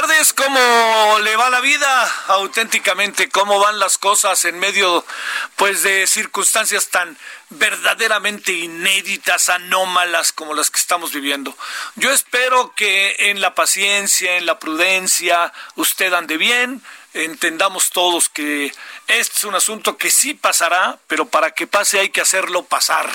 [0.00, 2.12] Tardes, ¿cómo le va la vida?
[2.26, 5.06] Auténticamente, ¿cómo van las cosas en medio
[5.54, 7.16] pues de circunstancias tan
[7.50, 11.56] verdaderamente inéditas, anómalas como las que estamos viviendo?
[11.94, 18.74] Yo espero que en la paciencia, en la prudencia, usted ande bien, entendamos todos que
[19.06, 23.08] este es un asunto que sí pasará, pero para que pase hay que hacerlo pasar.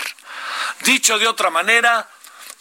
[0.83, 2.09] Dicho de otra manera,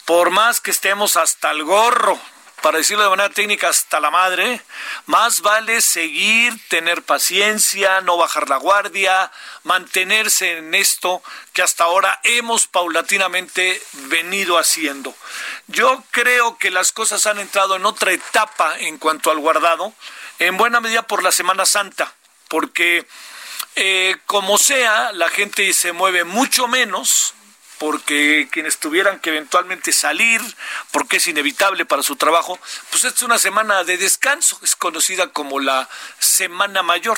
[0.03, 2.19] por más que estemos hasta el gorro
[2.61, 4.61] para decirlo de manera técnica, hasta la madre,
[5.05, 9.31] más vale seguir, tener paciencia, no bajar la guardia,
[9.63, 11.21] mantenerse en esto
[11.53, 15.15] que hasta ahora hemos paulatinamente venido haciendo.
[15.67, 19.93] Yo creo que las cosas han entrado en otra etapa en cuanto al guardado,
[20.39, 22.13] en buena medida por la Semana Santa,
[22.47, 23.05] porque
[23.75, 27.33] eh, como sea, la gente se mueve mucho menos,
[27.79, 30.41] porque quienes tuvieran que eventualmente salir,
[30.91, 32.59] porque es inevitable para su trabajo,
[32.91, 37.17] pues esta es una semana de descanso, es conocida como la Semana Mayor.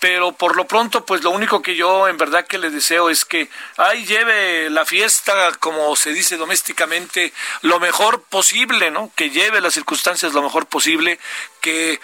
[0.00, 3.24] Pero por lo pronto, pues lo único que yo en verdad que le deseo es
[3.24, 9.10] que ahí lleve la fiesta, como se dice domésticamente, lo mejor posible, ¿no?
[9.16, 11.18] Que lleve las circunstancias lo mejor posible,
[11.60, 12.00] que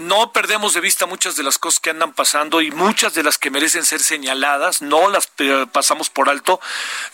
[0.00, 3.38] no perdemos de vista muchas de las cosas que andan pasando y muchas de las
[3.38, 6.60] que merecen ser señaladas, no las eh, pasamos por alto.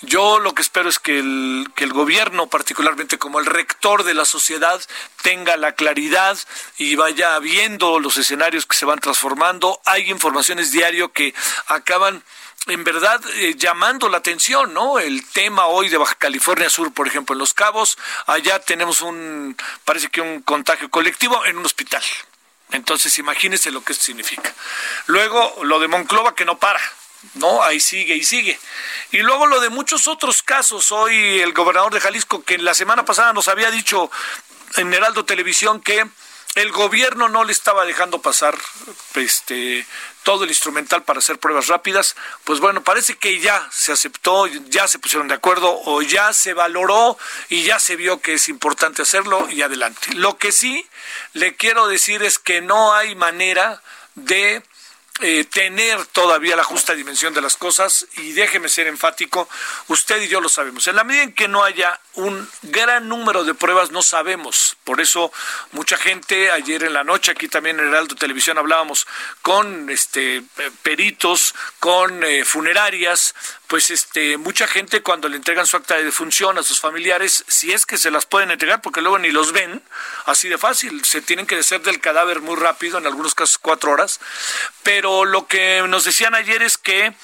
[0.00, 4.14] Yo lo que espero es que el, que el gobierno, particularmente como el rector de
[4.14, 4.80] la sociedad,
[5.22, 6.38] tenga la claridad
[6.78, 9.80] y vaya viendo los escenarios que se van transformando.
[9.84, 11.34] Hay informaciones diario que
[11.66, 12.24] acaban
[12.66, 14.98] en verdad eh, llamando la atención, ¿no?
[14.98, 19.56] El tema hoy de Baja California Sur, por ejemplo, en Los Cabos, allá tenemos un,
[19.84, 22.02] parece que un contagio colectivo en un hospital.
[22.72, 24.52] Entonces, imagínese lo que esto significa.
[25.06, 26.80] Luego, lo de Monclova que no para.
[27.34, 28.58] No, ahí sigue y sigue.
[29.12, 30.90] Y luego lo de muchos otros casos.
[30.90, 34.10] Hoy el gobernador de Jalisco, que la semana pasada nos había dicho
[34.76, 36.08] en Heraldo Televisión que
[36.54, 38.56] el gobierno no le estaba dejando pasar
[39.14, 39.86] este
[40.22, 42.14] todo el instrumental para hacer pruebas rápidas,
[42.44, 46.54] pues bueno, parece que ya se aceptó, ya se pusieron de acuerdo o ya se
[46.54, 47.18] valoró
[47.48, 50.14] y ya se vio que es importante hacerlo y adelante.
[50.14, 50.86] Lo que sí
[51.32, 53.82] le quiero decir es que no hay manera
[54.14, 54.62] de
[55.20, 59.48] eh, tener todavía la justa dimensión de las cosas y déjeme ser enfático,
[59.88, 60.86] usted y yo lo sabemos.
[60.86, 64.76] En la medida en que no haya un gran número de pruebas, no sabemos.
[64.84, 65.30] Por eso
[65.72, 69.06] mucha gente, ayer en la noche, aquí también en Heraldo Televisión hablábamos
[69.42, 70.42] con este
[70.82, 73.34] peritos, con eh, funerarias,
[73.72, 77.72] pues este mucha gente cuando le entregan su acta de defunción a sus familiares, si
[77.72, 79.82] es que se las pueden entregar, porque luego ni los ven,
[80.26, 83.92] así de fácil, se tienen que deshacer del cadáver muy rápido, en algunos casos cuatro
[83.92, 84.20] horas,
[84.82, 87.14] pero lo que nos decían ayer es que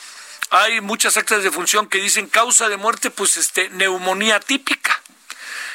[0.49, 5.03] hay muchas actas de defunción que dicen causa de muerte, pues este neumonía típica.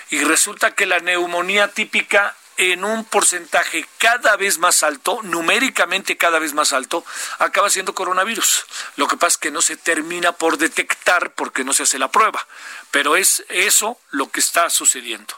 [0.09, 6.39] Y resulta que la neumonía típica en un porcentaje cada vez más alto, numéricamente cada
[6.39, 7.05] vez más alto,
[7.39, 8.65] acaba siendo coronavirus.
[8.95, 12.11] Lo que pasa es que no se termina por detectar porque no se hace la
[12.11, 12.45] prueba,
[12.91, 15.35] pero es eso lo que está sucediendo.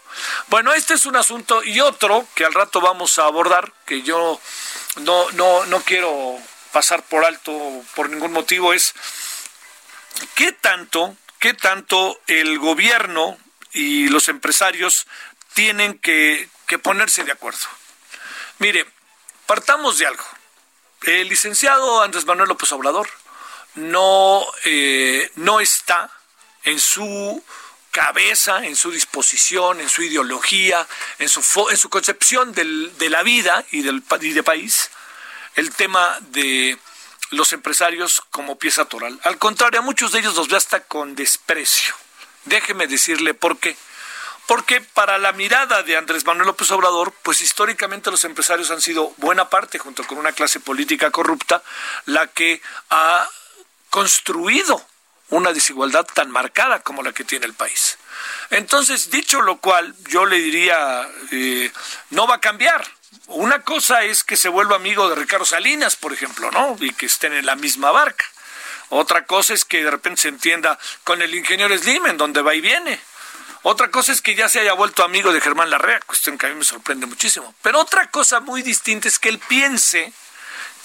[0.48, 4.40] Bueno, este es un asunto y otro que al rato vamos a abordar, que yo
[4.98, 6.38] no, no, no quiero
[6.72, 7.54] pasar por alto
[7.96, 8.94] por ningún motivo, es
[10.36, 13.38] qué tanto, qué tanto el gobierno
[13.72, 15.08] y los empresarios
[15.54, 17.66] tienen que, que ponerse de acuerdo.
[18.60, 18.86] Mire,
[19.46, 20.26] partamos de algo.
[21.04, 23.10] El licenciado Andrés Manuel López Obrador
[23.76, 26.10] no, eh, no está
[26.64, 27.44] en su
[27.92, 30.86] cabeza, en su disposición, en su ideología,
[31.20, 34.90] en su, en su concepción del, de la vida y del y de país,
[35.56, 36.78] el tema de
[37.30, 39.20] los empresarios como pieza toral.
[39.24, 41.96] Al contrario, a muchos de ellos los ve hasta con desprecio.
[42.46, 43.78] Déjeme decirle por qué
[44.48, 49.14] Porque para la mirada de Andrés Manuel López Obrador, pues históricamente los empresarios han sido
[49.18, 51.64] buena parte, junto con una clase política corrupta,
[52.06, 53.28] la que ha
[53.90, 54.86] construido
[55.30, 57.98] una desigualdad tan marcada como la que tiene el país.
[58.52, 61.72] Entonces, dicho lo cual, yo le diría, eh,
[62.12, 62.86] no va a cambiar.
[63.28, 66.78] Una cosa es que se vuelva amigo de Ricardo Salinas, por ejemplo, ¿no?
[66.80, 68.26] Y que estén en la misma barca.
[68.90, 72.54] Otra cosa es que de repente se entienda con el ingeniero Slim, en donde va
[72.54, 73.02] y viene.
[73.68, 76.50] Otra cosa es que ya se haya vuelto amigo de Germán Larrea, cuestión que a
[76.50, 77.56] mí me sorprende muchísimo.
[77.64, 80.14] Pero otra cosa muy distinta es que él piense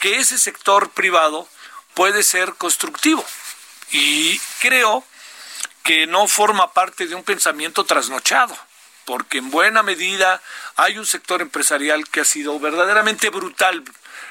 [0.00, 1.47] que ese sector privado
[1.93, 3.23] puede ser constructivo.
[3.91, 5.05] Y creo
[5.82, 8.56] que no forma parte de un pensamiento trasnochado,
[9.05, 10.41] porque en buena medida
[10.77, 13.85] hay un sector empresarial que ha sido verdaderamente brutal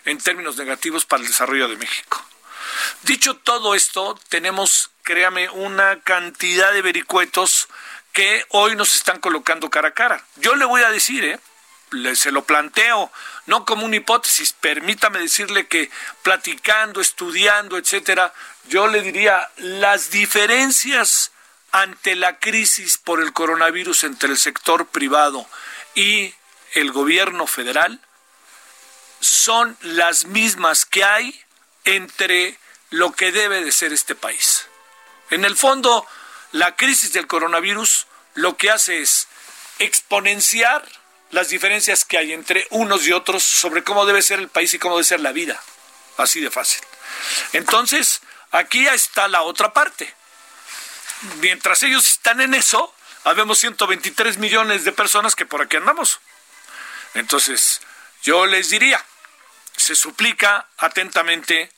[0.06, 2.26] en términos negativos para el desarrollo de México.
[3.04, 7.68] Dicho todo esto, tenemos, créame, una cantidad de vericuetos
[8.20, 10.22] que hoy nos están colocando cara a cara.
[10.36, 11.40] Yo le voy a decir, ¿eh?
[12.18, 13.10] se lo planteo,
[13.46, 15.90] no como una hipótesis, permítame decirle que
[16.22, 18.34] platicando, estudiando, etcétera,
[18.68, 21.32] yo le diría las diferencias
[21.72, 25.48] ante la crisis por el coronavirus entre el sector privado
[25.96, 26.36] y
[26.74, 28.02] el gobierno federal
[29.22, 31.42] son las mismas que hay
[31.86, 34.68] entre lo que debe de ser este país.
[35.30, 36.06] En el fondo,
[36.52, 38.08] la crisis del coronavirus
[38.40, 39.28] lo que hace es
[39.80, 40.88] exponenciar
[41.32, 44.80] las diferencias que hay entre unos y otros sobre cómo debe ser el país y
[44.80, 45.62] cómo debe ser la vida.
[46.18, 46.82] Así de fácil.
[47.54, 48.22] Entonces,
[48.52, 50.14] aquí está la otra parte.
[51.42, 52.94] Mientras ellos están en eso,
[53.26, 56.20] habemos 123 millones de personas que por aquí andamos.
[57.16, 57.82] Entonces,
[58.24, 59.06] yo les diría,
[59.76, 61.72] se suplica atentamente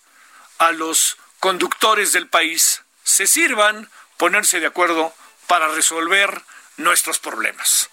[0.59, 5.13] a los conductores del país, se sirvan ponerse de acuerdo
[5.47, 6.43] para resolver
[6.77, 7.89] nuestros problemas.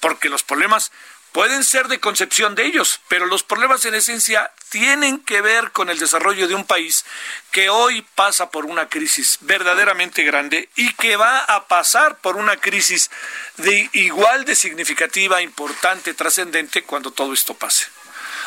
[0.00, 0.92] Porque los problemas
[1.36, 5.90] pueden ser de concepción de ellos, pero los problemas en esencia tienen que ver con
[5.90, 7.04] el desarrollo de un país
[7.50, 12.56] que hoy pasa por una crisis verdaderamente grande y que va a pasar por una
[12.56, 13.10] crisis
[13.58, 17.86] de igual de significativa, importante, trascendente cuando todo esto pase.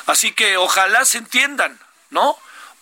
[0.07, 1.79] Así que ojalá se entiendan,
[2.09, 2.39] ¿no?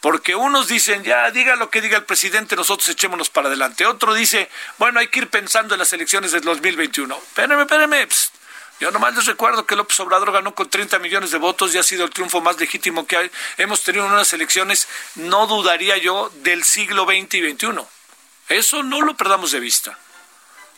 [0.07, 3.85] Porque unos dicen, ya diga lo que diga el presidente, nosotros echémonos para adelante.
[3.85, 7.13] Otro dice, bueno, hay que ir pensando en las elecciones del 2021.
[7.13, 8.07] Espérenme, espérenme,
[8.79, 11.83] yo nomás les recuerdo que López Obrador ganó con 30 millones de votos y ha
[11.83, 13.31] sido el triunfo más legítimo que hay.
[13.57, 17.67] hemos tenido en unas elecciones, no dudaría yo, del siglo XX y XXI.
[18.47, 19.99] Eso no lo perdamos de vista.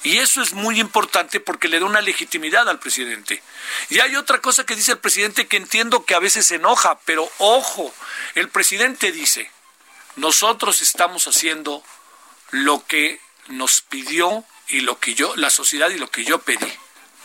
[0.04, 3.44] Y eso es muy importante porque le da una legitimidad al presidente.
[3.90, 7.00] Y hay otra cosa que dice el presidente que entiendo que a veces se enoja,
[7.06, 7.94] pero ojo,
[8.36, 9.51] el presidente dice,
[10.16, 11.84] nosotros estamos haciendo
[12.51, 16.72] lo que nos pidió y lo que yo, la sociedad y lo que yo pedí.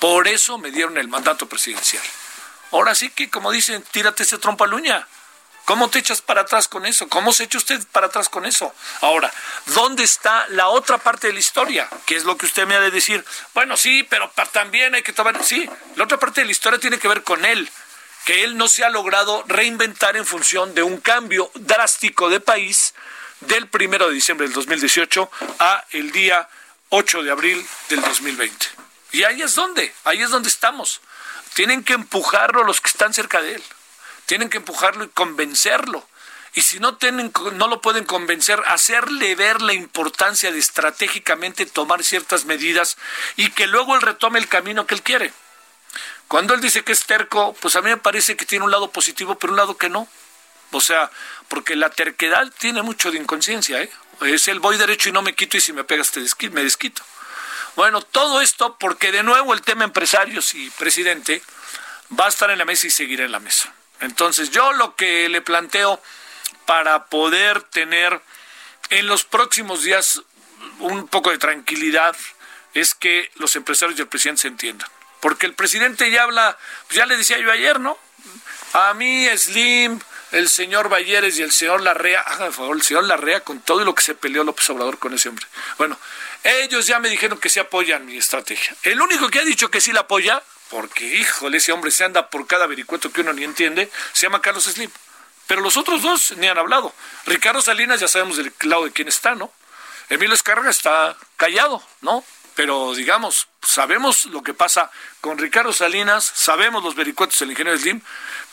[0.00, 2.02] Por eso me dieron el mandato presidencial.
[2.72, 5.06] Ahora sí que, como dicen, tírate ese trompa luña.
[5.64, 7.08] ¿Cómo te echas para atrás con eso?
[7.08, 8.74] ¿Cómo se echa usted para atrás con eso?
[9.00, 9.32] Ahora,
[9.66, 11.88] ¿dónde está la otra parte de la historia?
[12.04, 13.24] ¿Qué es lo que usted me ha de decir?
[13.54, 15.42] Bueno, sí, pero también hay que tomar...
[15.42, 17.70] Sí, la otra parte de la historia tiene que ver con él,
[18.26, 22.94] que él no se ha logrado reinventar en función de un cambio drástico de país
[23.40, 26.46] del primero de diciembre del 2018 a el día
[26.90, 28.66] 8 de abril del 2020.
[29.12, 31.00] Y ahí es donde, ahí es donde estamos.
[31.54, 33.64] Tienen que empujarlo los que están cerca de él.
[34.26, 36.06] Tienen que empujarlo y convencerlo.
[36.54, 42.04] Y si no, tienen, no lo pueden convencer, hacerle ver la importancia de estratégicamente tomar
[42.04, 42.96] ciertas medidas
[43.36, 45.32] y que luego él retome el camino que él quiere.
[46.28, 48.90] Cuando él dice que es terco, pues a mí me parece que tiene un lado
[48.90, 50.08] positivo, pero un lado que no.
[50.70, 51.10] O sea,
[51.48, 53.90] porque la terquedad tiene mucho de inconsciencia, ¿eh?
[54.22, 56.20] Es el voy derecho y no me quito y si me pegas te
[56.50, 57.02] me desquito.
[57.76, 61.42] Bueno, todo esto porque de nuevo el tema empresarios y presidente
[62.18, 63.74] va a estar en la mesa y seguirá en la mesa.
[64.04, 66.00] Entonces yo lo que le planteo
[66.66, 68.20] para poder tener
[68.90, 70.22] en los próximos días
[70.78, 72.16] un poco de tranquilidad
[72.74, 74.88] es que los empresarios y el presidente se entiendan.
[75.20, 77.96] Porque el presidente ya habla, pues ya le decía yo ayer, ¿no?
[78.74, 80.00] A mí, Slim,
[80.32, 83.94] el señor Balleres y el señor Larrea, hagan favor, el señor Larrea con todo lo
[83.94, 85.46] que se peleó López Obrador con ese hombre.
[85.78, 85.96] Bueno,
[86.42, 88.74] ellos ya me dijeron que sí apoyan mi estrategia.
[88.82, 90.42] El único que ha dicho que sí la apoya,
[90.74, 94.42] porque híjole, ese hombre se anda por cada vericueto que uno ni entiende, se llama
[94.42, 94.90] Carlos Slim.
[95.46, 96.92] Pero los otros dos ni han hablado.
[97.26, 99.52] Ricardo Salinas ya sabemos del lado de quién está, ¿no?
[100.08, 102.24] Emilio Escarga está callado, ¿no?
[102.56, 104.90] Pero digamos, sabemos lo que pasa
[105.20, 108.00] con Ricardo Salinas, sabemos los vericuetos del ingeniero Slim,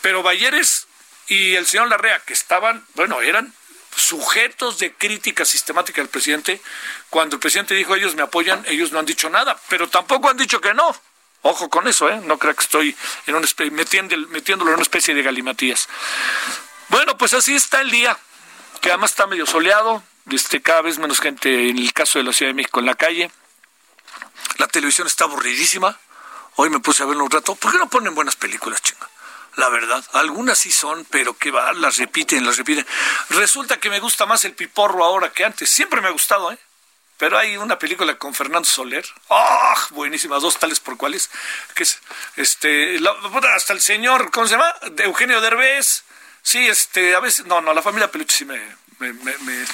[0.02, 0.86] pero Bayeres
[1.26, 3.52] y el señor Larrea, que estaban, bueno, eran
[3.96, 6.62] sujetos de crítica sistemática del presidente.
[7.10, 10.38] Cuando el presidente dijo ellos me apoyan, ellos no han dicho nada, pero tampoco han
[10.38, 10.96] dicho que no.
[11.44, 12.22] Ojo con eso, ¿eh?
[12.24, 12.96] No creo que estoy
[13.26, 15.88] en una metiéndolo en una especie de galimatías.
[16.90, 18.18] Bueno, pues así está el día,
[18.80, 22.34] que además está medio soleado, este, cada vez menos gente en el caso de la
[22.34, 23.32] Ciudad de México en la calle.
[24.58, 25.98] La televisión está aburridísima.
[26.56, 27.56] Hoy me puse a verlo un rato.
[27.56, 29.10] ¿Por qué no ponen buenas películas, chinga?
[29.56, 32.86] La verdad, algunas sí son, pero que va, las repiten, las repiten.
[33.30, 35.70] Resulta que me gusta más el piporro ahora que antes.
[35.70, 36.58] Siempre me ha gustado, ¿eh?
[37.22, 39.76] Pero hay una película con Fernando Soler, ¡ah!
[39.92, 41.30] buenísima, dos tales por cuales,
[41.76, 42.00] que es,
[42.36, 43.00] este,
[43.54, 44.74] hasta el señor, ¿cómo se llama?
[44.98, 46.04] Eugenio Derbez,
[46.42, 48.60] sí, este, a veces, no, no, la familia Peluche sí me,
[48.98, 49.66] me, me,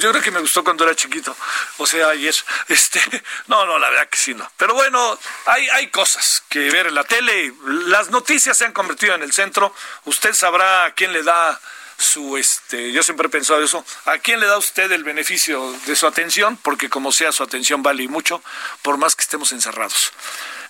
[0.00, 1.36] yo creo que me gustó cuando era chiquito,
[1.78, 2.34] o sea, ayer,
[2.68, 3.00] este,
[3.46, 4.50] no, no, la verdad que sí, no.
[4.56, 5.16] Pero bueno,
[5.46, 7.54] hay, hay cosas que ver en la tele,
[7.86, 9.72] las noticias se han convertido en el centro,
[10.04, 11.60] usted sabrá quién le da
[12.00, 15.94] su este yo siempre he pensado eso a quién le da usted el beneficio de
[15.94, 18.42] su atención porque como sea su atención vale mucho
[18.82, 20.12] por más que estemos encerrados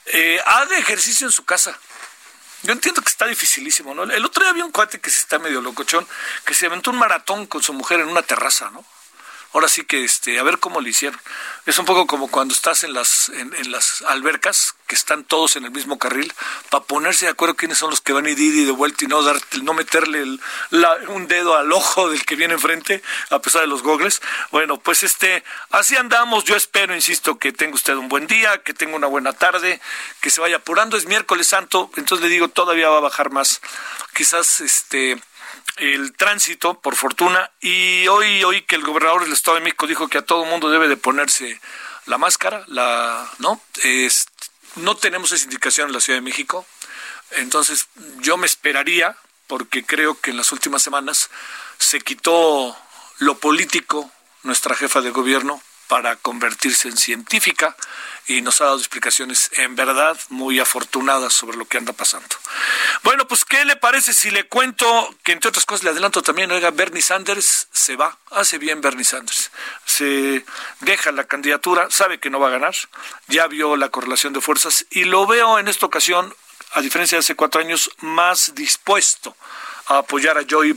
[0.06, 1.78] eh, haga ejercicio en su casa
[2.62, 4.02] yo entiendo que está dificilísimo, ¿no?
[4.02, 6.06] El otro día había un cuate que se está medio locochón,
[6.44, 8.84] que se aventó un maratón con su mujer en una terraza, ¿no?
[9.52, 11.20] Ahora sí que este, a ver cómo lo hicieron.
[11.66, 15.64] Es un poco como cuando estás en las, en, las albercas, que están todos en
[15.64, 16.32] el mismo carril,
[16.68, 19.08] para ponerse de acuerdo quiénes son los que van a ir y de vuelta y
[19.08, 20.24] no dar, no meterle
[21.08, 24.20] un dedo al ojo del que viene enfrente, a pesar de los gogles.
[24.50, 26.44] Bueno, pues este, así andamos.
[26.44, 29.80] Yo espero, insisto, que tenga usted un buen día, que tenga una buena tarde,
[30.20, 30.96] que se vaya apurando.
[30.96, 33.60] Es miércoles santo, entonces le digo, todavía va a bajar más.
[34.14, 35.20] Quizás este
[35.76, 40.08] el tránsito, por fortuna, y hoy oí que el gobernador del Estado de México dijo
[40.08, 41.60] que a todo mundo debe de ponerse
[42.06, 43.60] la máscara, la, ¿no?
[43.82, 44.26] Es,
[44.76, 46.66] no tenemos esa indicación en la Ciudad de México,
[47.32, 47.88] entonces
[48.18, 51.30] yo me esperaría, porque creo que en las últimas semanas
[51.78, 52.76] se quitó
[53.18, 54.10] lo político
[54.42, 57.76] nuestra jefa de gobierno para convertirse en científica
[58.28, 62.28] y nos ha dado explicaciones en verdad muy afortunadas sobre lo que anda pasando.
[63.02, 64.86] Bueno, pues ¿qué le parece si le cuento
[65.24, 69.02] que entre otras cosas le adelanto también, oiga, Bernie Sanders se va, hace bien Bernie
[69.02, 69.50] Sanders,
[69.84, 70.44] se
[70.78, 72.76] deja la candidatura, sabe que no va a ganar,
[73.26, 76.32] ya vio la correlación de fuerzas y lo veo en esta ocasión,
[76.74, 79.34] a diferencia de hace cuatro años, más dispuesto
[79.90, 80.72] a apoyar a Joe,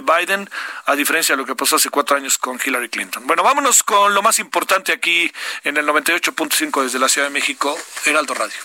[0.00, 0.50] Biden,
[0.86, 3.24] a diferencia de lo que pasó hace cuatro años con Hillary Clinton.
[3.26, 5.30] Bueno, vámonos con lo más importante aquí
[5.62, 8.58] en el 98.5 desde la Ciudad de México, Heraldo Radio.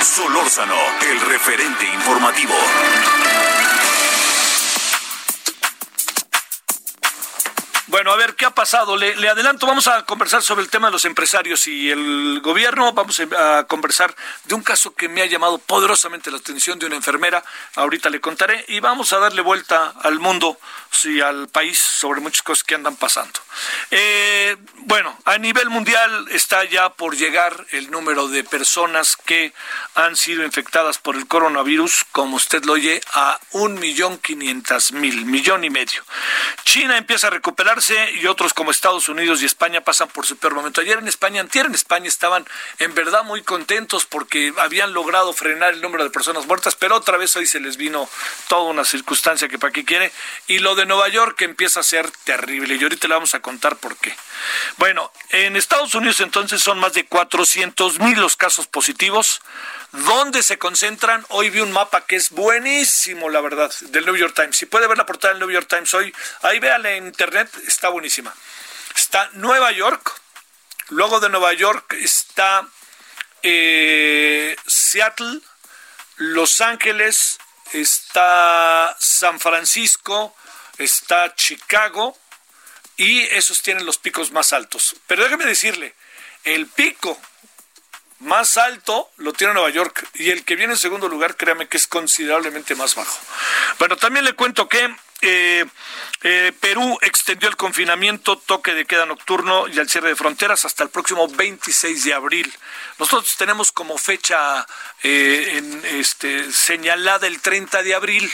[0.00, 0.78] Solórzano,
[1.10, 2.54] el referente informativo.
[7.98, 8.96] Bueno, a ver, ¿qué ha pasado?
[8.96, 12.92] Le, adelanto, vamos a conversar sobre el tema de los empresarios y el gobierno.
[12.92, 14.14] Vamos a, conversar
[14.44, 17.42] de un caso que me ha llamado poderosamente la atención de una enfermera.
[17.74, 18.64] Ahorita le contaré.
[18.68, 20.60] Y vamos a darle vuelta al mundo
[21.04, 23.40] y al país sobre muchas cosas que andan pasando.
[23.90, 29.52] Eh, bueno, a nivel mundial está ya por llegar el número de personas que
[29.96, 35.24] han sido infectadas por el coronavirus, como usted lo oye, a un millón quinientas mil,
[35.24, 36.04] millón y medio.
[36.64, 37.87] China empieza a recuperarse
[38.20, 40.80] y otros como Estados Unidos y España pasan por su peor momento.
[40.80, 42.46] Ayer en España, antier en España estaban
[42.78, 47.16] en verdad muy contentos porque habían logrado frenar el número de personas muertas, pero otra
[47.16, 48.08] vez hoy se les vino
[48.48, 50.12] toda una circunstancia que para qué quiere.
[50.46, 53.76] Y lo de Nueva York empieza a ser terrible y ahorita le vamos a contar
[53.76, 54.14] por qué.
[54.76, 59.40] Bueno, en Estados Unidos entonces son más de 400 mil los casos positivos.
[59.92, 61.24] ¿Dónde se concentran?
[61.30, 64.56] Hoy vi un mapa que es buenísimo, la verdad, del New York Times.
[64.56, 67.90] Si puede ver la portada del New York Times hoy, ahí véale en internet, está
[67.90, 68.34] buenísima.
[68.96, 70.20] Está Nueva York,
[70.88, 72.66] luego de Nueva York está
[73.44, 75.38] eh, Seattle,
[76.16, 77.38] Los Ángeles,
[77.72, 80.34] está San Francisco,
[80.76, 82.18] está Chicago,
[82.96, 84.96] y esos tienen los picos más altos.
[85.06, 85.94] Pero déjeme decirle,
[86.42, 87.16] el pico
[88.18, 91.76] más alto lo tiene Nueva York y el que viene en segundo lugar, créame que
[91.76, 93.20] es considerablemente más bajo.
[93.78, 95.64] Bueno, también le cuento que eh,
[96.22, 100.84] eh, Perú extendió el confinamiento, toque de queda nocturno y el cierre de fronteras hasta
[100.84, 102.52] el próximo 26 de abril.
[102.98, 104.66] Nosotros tenemos como fecha
[105.02, 108.32] eh, este, señalada el 30 de abril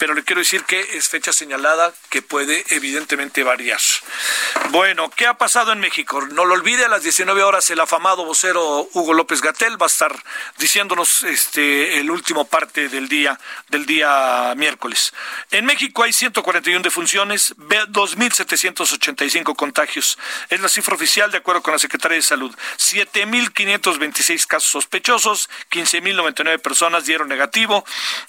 [0.00, 3.78] pero le quiero decir que es fecha señalada que puede evidentemente variar.
[4.70, 6.22] Bueno, ¿qué ha pasado en México?
[6.22, 9.88] No lo olvide, a las 19 horas el afamado vocero Hugo López Gatel va a
[9.88, 10.16] estar
[10.56, 15.12] diciéndonos este el último parte del día del día miércoles.
[15.50, 20.18] En México hay 141 defunciones defunciones, 2.785 contagios.
[20.50, 22.54] Es la cifra oficial de acuerdo con la Secretaría de Salud.
[22.76, 27.84] 7.526 casos sospechosos, 15.099 personas dieron negativo,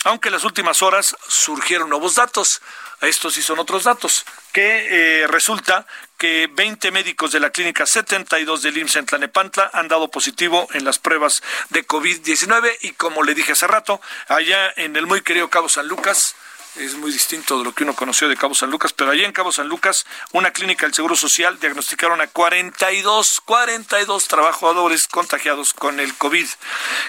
[0.06, 2.62] aunque en las últimas horas surgieron nuevos datos.
[3.02, 5.86] Estos sí son otros datos, que eh, resulta
[6.18, 10.86] que 20 médicos de la clínica 72 del IMSS en Tlanepantla han dado positivo en
[10.86, 15.50] las pruebas de COVID-19 y como le dije hace rato, allá en el muy querido
[15.50, 16.36] Cabo San Lucas,
[16.76, 19.34] es muy distinto de lo que uno conoció de Cabo San Lucas, pero allá en
[19.34, 26.00] Cabo San Lucas, una clínica del Seguro Social diagnosticaron a 42, 42 trabajadores contagiados con
[26.00, 26.48] el COVID.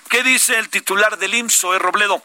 [0.09, 1.79] ¿Qué dice el titular del IMSS, E.
[1.79, 2.23] Robledo?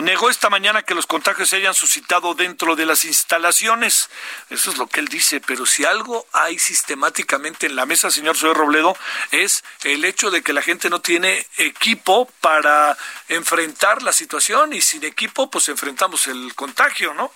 [0.00, 4.10] Negó esta mañana que los contagios se hayan suscitado dentro de las instalaciones.
[4.48, 8.36] Eso es lo que él dice, pero si algo hay sistemáticamente en la mesa, señor
[8.36, 8.96] Soy Robledo,
[9.30, 12.96] es el hecho de que la gente no tiene equipo para
[13.28, 17.32] enfrentar la situación y sin equipo pues enfrentamos el contagio, ¿no?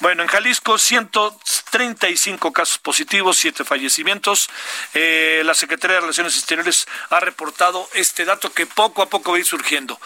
[0.00, 4.48] Bueno, en Jalisco 135 casos positivos, 7 fallecimientos.
[4.94, 9.36] Eh, la Secretaría de Relaciones Exteriores ha reportado este dato que poco a poco va
[9.36, 9.98] a ir surgiendo.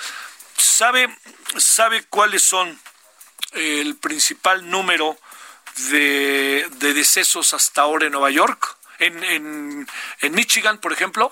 [0.63, 1.09] ¿Sabe,
[1.59, 2.81] sabe cuáles son
[3.53, 5.19] el principal número
[5.91, 8.77] de, de decesos hasta ahora en Nueva York?
[9.01, 9.89] En, en,
[10.21, 11.31] en Michigan, por ejemplo,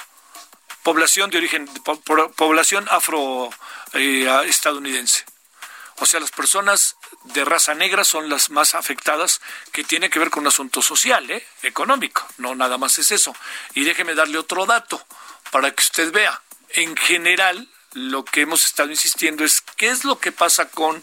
[0.83, 3.51] población de origen, po- po- población afro
[3.93, 5.25] eh, estadounidense.
[5.99, 10.31] O sea, las personas de raza negra son las más afectadas, que tiene que ver
[10.31, 11.47] con un asunto social, ¿eh?
[11.63, 12.27] económico.
[12.39, 13.37] No nada más es eso.
[13.75, 15.07] Y déjeme darle otro dato
[15.53, 16.41] para que usted vea.
[16.71, 21.03] En general, lo que hemos estado insistiendo es qué es lo que pasa con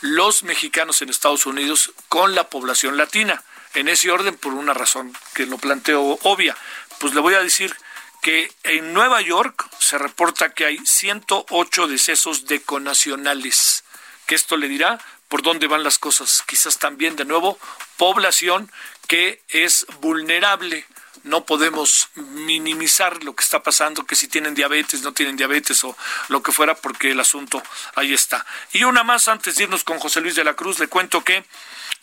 [0.00, 3.42] los mexicanos en Estados Unidos con la población latina.
[3.74, 6.56] En ese orden, por una razón que lo planteo obvia.
[6.98, 7.74] Pues le voy a decir
[8.22, 13.84] que en Nueva York se reporta que hay 108 decesos de conacionales,
[14.26, 16.42] que esto le dirá por dónde van las cosas.
[16.46, 17.58] Quizás también, de nuevo,
[17.96, 18.70] población
[19.08, 20.86] que es vulnerable.
[21.24, 25.96] No podemos minimizar lo que está pasando, que si tienen diabetes, no tienen diabetes o
[26.28, 27.62] lo que fuera, porque el asunto
[27.94, 28.46] ahí está.
[28.72, 31.44] Y una más, antes de irnos con José Luis de la Cruz, le cuento que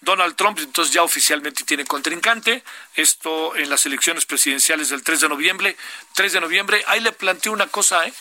[0.02, 2.64] Donald Trump entonces ya oficialmente tiene contrincante,
[2.96, 5.78] esto en las elecciones presidenciales del 3 de noviembre.
[6.16, 8.14] 3 de noviembre, ahí le planteo una cosa, ¿eh?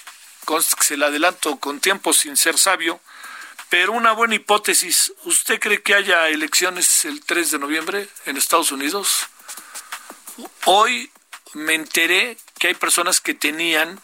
[0.80, 3.00] Se la adelanto con tiempo sin ser sabio,
[3.70, 5.12] pero una buena hipótesis.
[5.24, 9.29] ¿Usted cree que haya elecciones el 3 de noviembre en Estados Unidos?
[10.64, 11.10] Hoy
[11.54, 14.00] me enteré que hay personas que tenían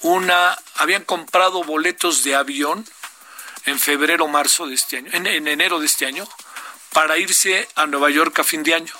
[0.00, 2.86] una, habían comprado boletos de avión
[3.66, 6.26] en febrero o marzo de este año, en, en enero de este año,
[6.92, 8.94] para irse a Nueva York a fin de año.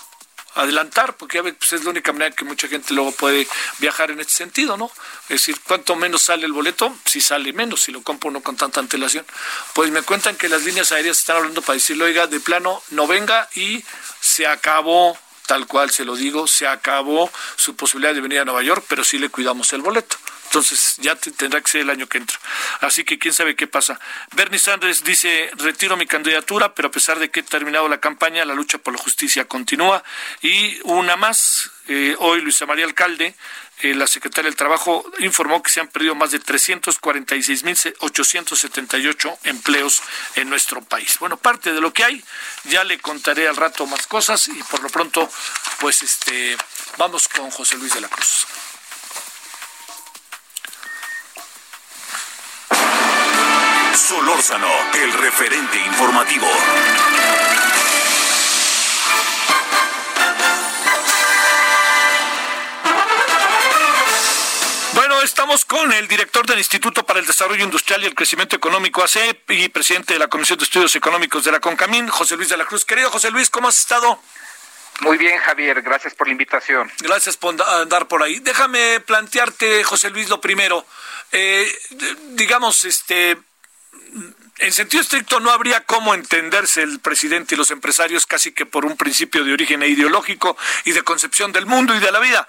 [0.55, 3.47] Adelantar, porque ya pues es la única manera que mucha gente luego puede
[3.79, 4.91] viajar en este sentido, ¿no?
[5.25, 8.57] Es decir, cuanto menos sale el boleto, si sale menos, si lo compra uno con
[8.57, 9.25] tanta antelación.
[9.73, 13.07] Pues me cuentan que las líneas aéreas están hablando para decirle, oiga, de plano, no
[13.07, 13.85] venga y
[14.21, 15.17] se acabó,
[15.49, 19.03] tal cual se lo digo, se acabó su posibilidad de venir a Nueva York, pero
[19.03, 20.17] sí le cuidamos el boleto.
[20.49, 22.39] Entonces ya te- tendrá que ser el año que entra.
[22.81, 24.01] Así que quién sabe qué pasa.
[24.33, 28.45] Bernie Sanders dice, retiro mi candidatura, pero a pesar de que he terminado la campaña,
[28.47, 30.03] la lucha por la justicia continúa.
[30.43, 33.35] Y una más, eh, hoy Luisa María Alcalde,
[33.81, 40.03] eh, la secretaria del Trabajo, informó que se han perdido más de 346.878 empleos
[40.35, 41.17] en nuestro país.
[41.21, 42.25] Bueno, parte de lo que hay,
[42.65, 45.31] ya le contaré al rato más cosas y por lo pronto,
[45.81, 46.57] pues este,
[46.97, 48.47] vamos con José Luis de la Cruz.
[54.09, 56.47] Solórzano, el referente informativo.
[64.95, 69.03] Bueno, estamos con el director del Instituto para el Desarrollo Industrial y el Crecimiento Económico
[69.03, 72.57] ACEP y presidente de la Comisión de Estudios Económicos de la CONCAMIN, José Luis de
[72.57, 72.85] la Cruz.
[72.85, 74.21] Querido José Luis, ¿cómo has estado?
[75.01, 76.91] Muy bien, Javier, gracias por la invitación.
[77.01, 78.41] Gracias por da- andar por ahí.
[78.41, 80.85] Déjame plantearte, José Luis, lo primero.
[81.31, 81.71] Eh,
[82.31, 83.39] digamos, este,
[84.59, 88.85] en sentido estricto no habría cómo entenderse el presidente y los empresarios casi que por
[88.85, 92.49] un principio de origen ideológico y de concepción del mundo y de la vida.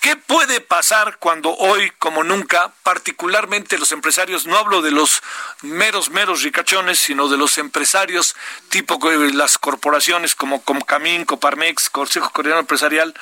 [0.00, 5.22] ¿Qué puede pasar cuando hoy, como nunca, particularmente los empresarios, no hablo de los
[5.62, 8.36] meros, meros ricachones, sino de los empresarios
[8.68, 9.00] tipo
[9.32, 13.12] las corporaciones como Comcamín, Coparmex, Consejo Coordinador Empresarial,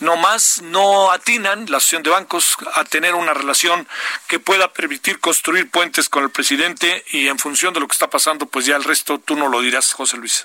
[0.00, 3.88] nomás no atinan, la Asociación de Bancos, a tener una relación
[4.28, 8.10] que pueda permitir construir puentes con el presidente y en función de lo que está
[8.10, 10.44] pasando, pues ya el resto tú no lo dirás, José Luis.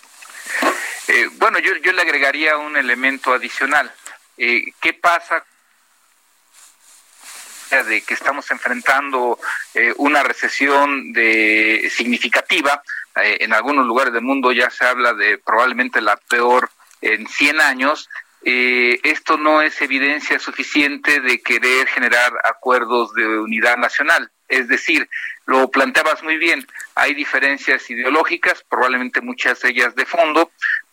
[1.09, 3.93] Eh, bueno, yo, yo le agregaría un elemento adicional.
[4.37, 5.43] Eh, ¿Qué pasa
[7.71, 9.39] de que estamos enfrentando
[9.73, 12.83] eh, una recesión de significativa?
[13.15, 16.69] Eh, en algunos lugares del mundo ya se habla de probablemente la peor
[17.01, 18.09] en 100 años,
[18.43, 24.31] eh, esto no es evidencia suficiente de querer generar acuerdos de unidad nacional.
[24.47, 25.07] Es decir,
[25.45, 30.51] lo planteabas muy bien, hay diferencias ideológicas, probablemente muchas de ellas de fondo,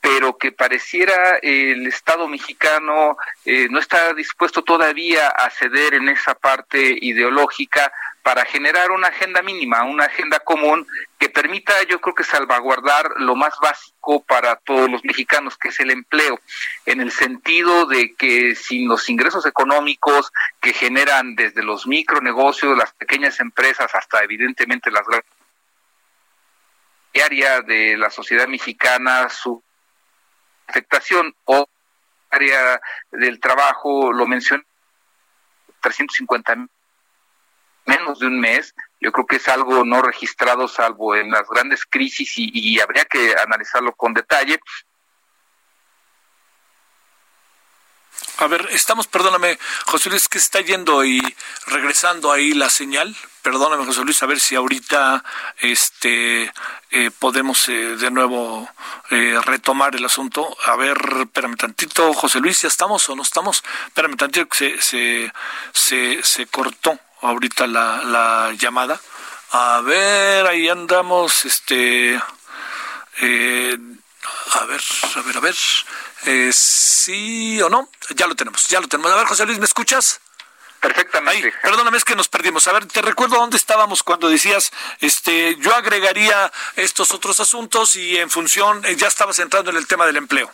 [0.08, 6.34] pero que pareciera el Estado mexicano eh, no está dispuesto todavía a ceder en esa
[6.34, 7.92] parte ideológica
[8.22, 10.86] para generar una agenda mínima, una agenda común
[11.18, 15.80] que permita, yo creo que salvaguardar lo más básico para todos los mexicanos, que es
[15.80, 16.40] el empleo,
[16.86, 22.94] en el sentido de que sin los ingresos económicos que generan desde los micronegocios, las
[22.94, 25.38] pequeñas empresas, hasta evidentemente las grandes
[27.20, 29.62] área de la sociedad mexicana, su
[30.68, 31.66] afectación o
[32.30, 34.64] área del trabajo, lo mencioné,
[35.80, 36.70] 350 mil
[37.88, 41.86] menos de un mes, yo creo que es algo no registrado salvo en las grandes
[41.86, 44.60] crisis y, habría que analizarlo con detalle.
[48.40, 51.20] A ver, estamos, perdóname, José Luis, que está yendo y
[51.66, 53.16] regresando ahí la señal.
[53.42, 55.24] Perdóname, José Luis, a ver si ahorita
[55.58, 56.52] este
[56.92, 58.70] eh, podemos eh, de nuevo
[59.10, 60.56] eh, retomar el asunto.
[60.66, 63.64] A ver, espérame tantito, José Luis, ¿ya estamos o no estamos?
[63.88, 65.32] Espérame tantito, que se,
[65.72, 69.00] se, se, cortó ahorita la, la llamada.
[69.50, 72.22] A ver, ahí andamos, este,
[73.20, 73.78] eh,
[74.52, 74.80] a ver,
[75.16, 75.56] a ver, a ver,
[76.26, 79.12] eh, sí o no, ya lo tenemos, ya lo tenemos.
[79.12, 80.20] A ver, José Luis, ¿me escuchas?
[80.80, 81.52] Perfectamente.
[81.62, 82.68] perdóname, es que nos perdimos.
[82.68, 88.16] A ver, te recuerdo dónde estábamos cuando decías, este, yo agregaría estos otros asuntos y
[88.16, 90.52] en función, eh, ya estabas entrando en el tema del empleo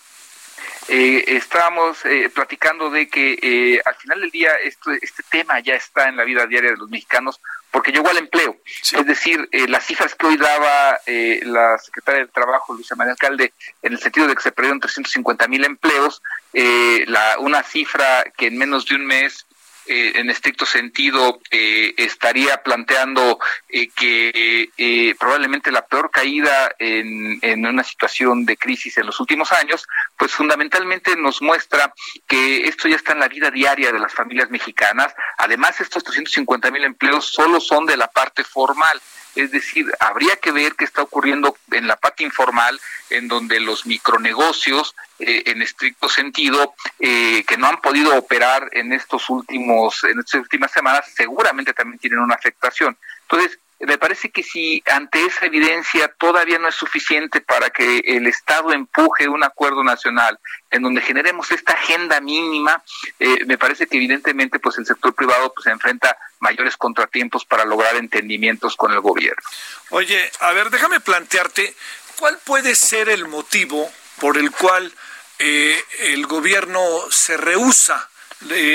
[0.88, 5.74] eh, estábamos eh, platicando de que eh, al final del día esto, este tema ya
[5.74, 8.56] está en la vida diaria de los mexicanos porque llegó al empleo.
[8.80, 13.52] Es decir, eh, las cifras que hoy daba la secretaria del Trabajo, Luisa María Alcalde,
[13.82, 18.58] en el sentido de que se perdieron 350 mil empleos, la, una cifra que en
[18.58, 19.44] menos de un mes
[19.86, 27.66] eh, en estricto sentido eh, estaría planteando eh, que probablemente la peor caída en, en,
[27.66, 31.92] una situación de crisis en los últimos años, pues fundamentalmente nos muestra
[32.26, 35.14] que esto ya está en la vida diaria de las familias mexicanas.
[35.38, 39.00] Además, estos 350 mil empleos solo son de la parte formal.
[39.34, 43.86] Es decir, habría que ver qué está ocurriendo en la parte informal, en donde los
[43.86, 50.20] micronegocios, eh, en estricto sentido, eh, que no han podido operar en estos últimos, en
[50.20, 52.96] estas últimas semanas, seguramente también tienen una afectación.
[53.22, 58.26] Entonces, me parece que si ante esa evidencia todavía no es suficiente para que el
[58.26, 60.38] Estado empuje un acuerdo nacional
[60.70, 62.82] en donde generemos esta agenda mínima,
[63.18, 67.96] eh, me parece que evidentemente pues el sector privado pues enfrenta mayores contratiempos para lograr
[67.96, 69.42] entendimientos con el gobierno.
[69.90, 71.74] Oye, a ver, déjame plantearte
[72.18, 74.92] cuál puede ser el motivo por el cual
[75.38, 78.08] eh, el gobierno se rehúsa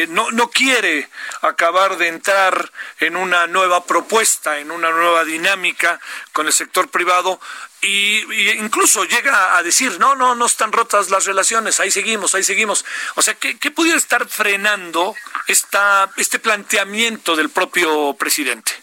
[0.09, 1.09] no, no quiere
[1.41, 5.99] acabar de entrar en una nueva propuesta, en una nueva dinámica
[6.33, 7.39] con el sector privado
[7.81, 12.43] y, incluso llega a decir, no, no, no están rotas las relaciones, ahí seguimos, ahí
[12.43, 12.83] seguimos.
[13.15, 15.15] O sea, ¿qué, qué pudiera estar frenando
[15.47, 18.73] esta, este planteamiento del propio presidente?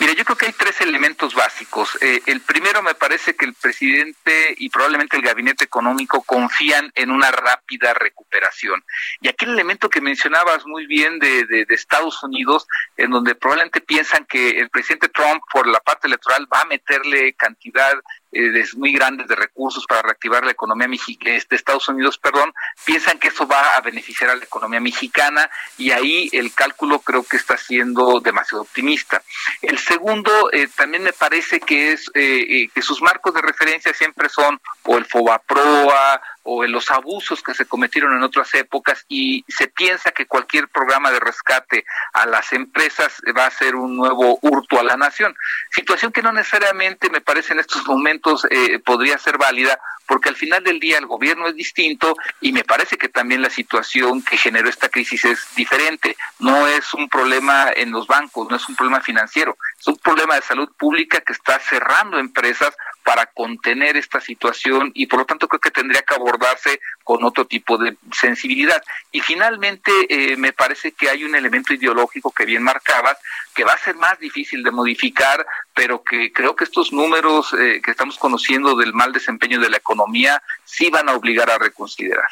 [0.00, 1.96] Mire, yo creo que hay tres elementos básicos.
[2.00, 7.10] Eh, el primero me parece que el presidente y probablemente el gabinete económico confían en
[7.10, 8.82] una rápida recuperación.
[9.20, 14.24] Y aquel elemento que mencionabas muy bien de, de Estados Unidos, en donde probablemente piensan
[14.24, 17.94] que el presidente Trump por la parte electoral va a meterle cantidad
[18.34, 22.52] eh, muy grandes de recursos para reactivar la economía de este, Estados Unidos, perdón,
[22.84, 27.22] piensan que eso va a beneficiar a la economía mexicana y ahí el cálculo creo
[27.22, 29.22] que está siendo demasiado optimista.
[29.62, 34.28] El segundo, eh, también me parece que es eh, que sus marcos de referencia siempre
[34.28, 39.44] son o el FOBAPROA o en los abusos que se cometieron en otras épocas y
[39.48, 44.38] se piensa que cualquier programa de rescate a las empresas va a ser un nuevo
[44.42, 45.34] hurto a la nación.
[45.70, 50.36] Situación que no necesariamente me parece en estos momentos eh, podría ser válida porque al
[50.36, 54.36] final del día el gobierno es distinto y me parece que también la situación que
[54.36, 56.16] generó esta crisis es diferente.
[56.38, 60.36] No es un problema en los bancos, no es un problema financiero, es un problema
[60.36, 65.46] de salud pública que está cerrando empresas para contener esta situación y por lo tanto
[65.46, 68.82] creo que tendría que abordarse con otro tipo de sensibilidad.
[69.12, 73.18] Y finalmente eh, me parece que hay un elemento ideológico que bien marcabas,
[73.54, 77.82] que va a ser más difícil de modificar, pero que creo que estos números eh,
[77.84, 82.30] que estamos conociendo del mal desempeño de la economía sí van a obligar a reconsiderar.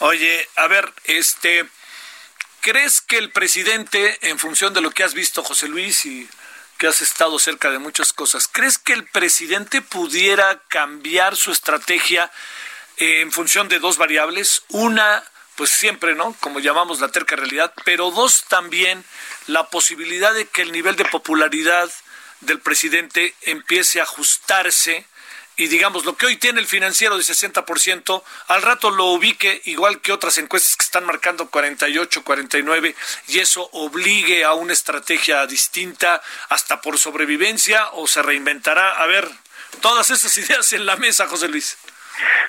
[0.00, 1.64] Oye, a ver, este,
[2.60, 6.28] ¿crees que el presidente, en función de lo que has visto, José Luis, y
[6.82, 12.28] que has estado cerca de muchas cosas, ¿crees que el presidente pudiera cambiar su estrategia
[12.96, 14.64] en función de dos variables.
[14.68, 15.22] Una,
[15.54, 16.34] pues siempre, ¿no?
[16.40, 19.04] Como llamamos la terca realidad, pero dos, también
[19.46, 21.88] la posibilidad de que el nivel de popularidad
[22.40, 25.06] del presidente empiece a ajustarse
[25.62, 30.00] y digamos lo que hoy tiene el financiero de 60%, al rato lo ubique igual
[30.00, 32.96] que otras encuestas que están marcando 48, 49
[33.28, 38.90] y eso obligue a una estrategia distinta hasta por sobrevivencia o se reinventará.
[38.90, 39.30] A ver,
[39.80, 41.78] todas esas ideas en la mesa, José Luis.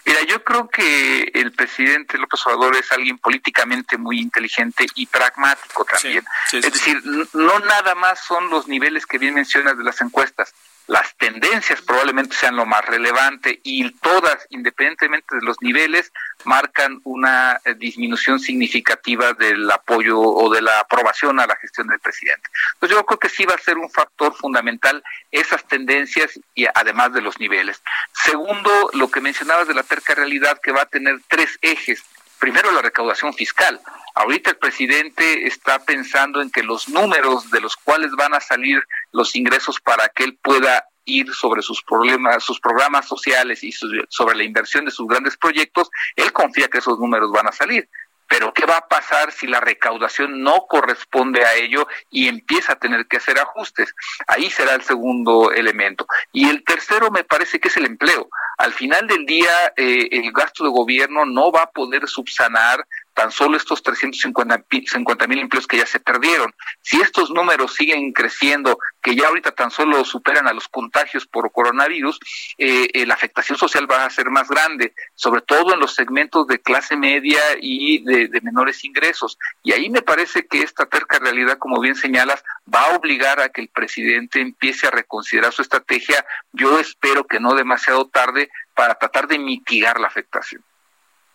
[0.05, 5.85] Mira, yo creo que el presidente López Obrador es alguien políticamente muy inteligente y pragmático
[5.85, 6.25] también.
[6.51, 10.51] es decir, no nada más son los niveles que bien mencionas de las encuestas
[10.87, 16.11] las tendencias probablemente sean lo más relevante y todas, independientemente de los niveles,
[16.43, 21.99] marcan una eh, disminución significativa del apoyo o de la aprobación a la gestión del
[21.99, 22.49] presidente.
[22.73, 27.13] Entonces yo creo que sí va a ser un factor fundamental esas tendencias y además
[27.13, 27.81] de los niveles.
[28.11, 32.03] Segundo, lo que mencionabas de la terca realidad que va a tener tres ejes.
[32.43, 33.79] Primero, la recaudación fiscal.
[34.15, 38.83] Ahorita el presidente está pensando en que los números de los cuales van a salir
[39.13, 43.71] los ingresos para que él pueda ir sobre sus problemas, sus programas sociales y
[44.09, 47.87] sobre la inversión de sus grandes proyectos, él confía que esos números van a salir.
[48.27, 52.79] Pero ¿qué va a pasar si la recaudación no corresponde a ello y empieza a
[52.79, 53.95] tener que hacer ajustes?
[54.27, 56.07] Ahí será el segundo elemento.
[56.33, 58.27] Y el tercero me parece que es el empleo.
[58.57, 63.31] Al final del día, eh, el gasto de gobierno no va a poder subsanar tan
[63.31, 66.53] solo estos 350 mil empleos que ya se perdieron.
[66.81, 71.51] Si estos números siguen creciendo, que ya ahorita tan solo superan a los contagios por
[71.51, 72.19] coronavirus,
[72.57, 76.47] eh, eh, la afectación social va a ser más grande, sobre todo en los segmentos
[76.47, 79.37] de clase media y de, de menores ingresos.
[79.61, 83.49] Y ahí me parece que esta terca realidad, como bien señalas, va a obligar a
[83.49, 86.25] que el presidente empiece a reconsiderar su estrategia.
[86.51, 90.63] Yo espero que no demasiado tarde para tratar de mitigar la afectación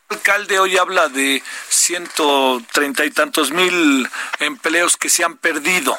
[0.08, 5.98] alcalde hoy habla de ciento treinta y tantos mil empleos que se han perdido.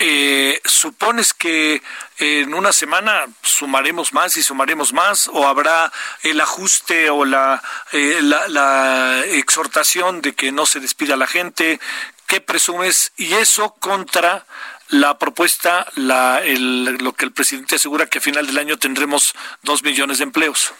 [0.00, 1.80] Eh, ¿Supones que
[2.18, 5.92] en una semana sumaremos más y sumaremos más o habrá
[6.22, 11.78] el ajuste o la, eh, la, exhortación de que no se despida la gente?
[12.26, 13.12] ¿Qué presumes?
[13.16, 14.44] Y eso contra
[14.88, 19.82] la propuesta, la, lo que el presidente asegura que a final del año tendremos dos
[19.82, 20.72] millones de empleos.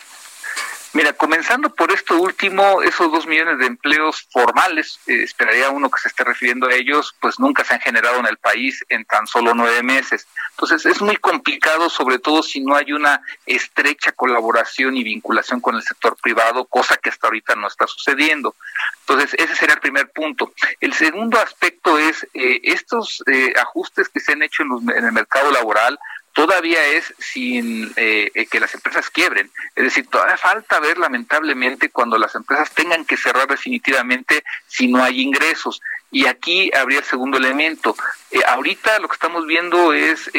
[0.94, 5.98] Mira, comenzando por esto último, esos dos millones de empleos formales, eh, esperaría uno que
[5.98, 9.26] se esté refiriendo a ellos, pues nunca se han generado en el país en tan
[9.26, 10.28] solo nueve meses.
[10.50, 15.74] Entonces es muy complicado, sobre todo si no hay una estrecha colaboración y vinculación con
[15.74, 18.54] el sector privado, cosa que hasta ahorita no está sucediendo.
[19.00, 20.52] Entonces ese sería el primer punto.
[20.80, 25.50] El segundo aspecto es eh, estos eh, ajustes que se han hecho en el mercado
[25.50, 25.98] laboral
[26.34, 29.50] todavía es sin eh, eh, que las empresas quiebren.
[29.74, 35.02] Es decir, todavía falta ver lamentablemente cuando las empresas tengan que cerrar definitivamente si no
[35.02, 35.80] hay ingresos.
[36.10, 37.96] Y aquí habría el segundo elemento.
[38.30, 40.30] Eh, ahorita lo que estamos viendo es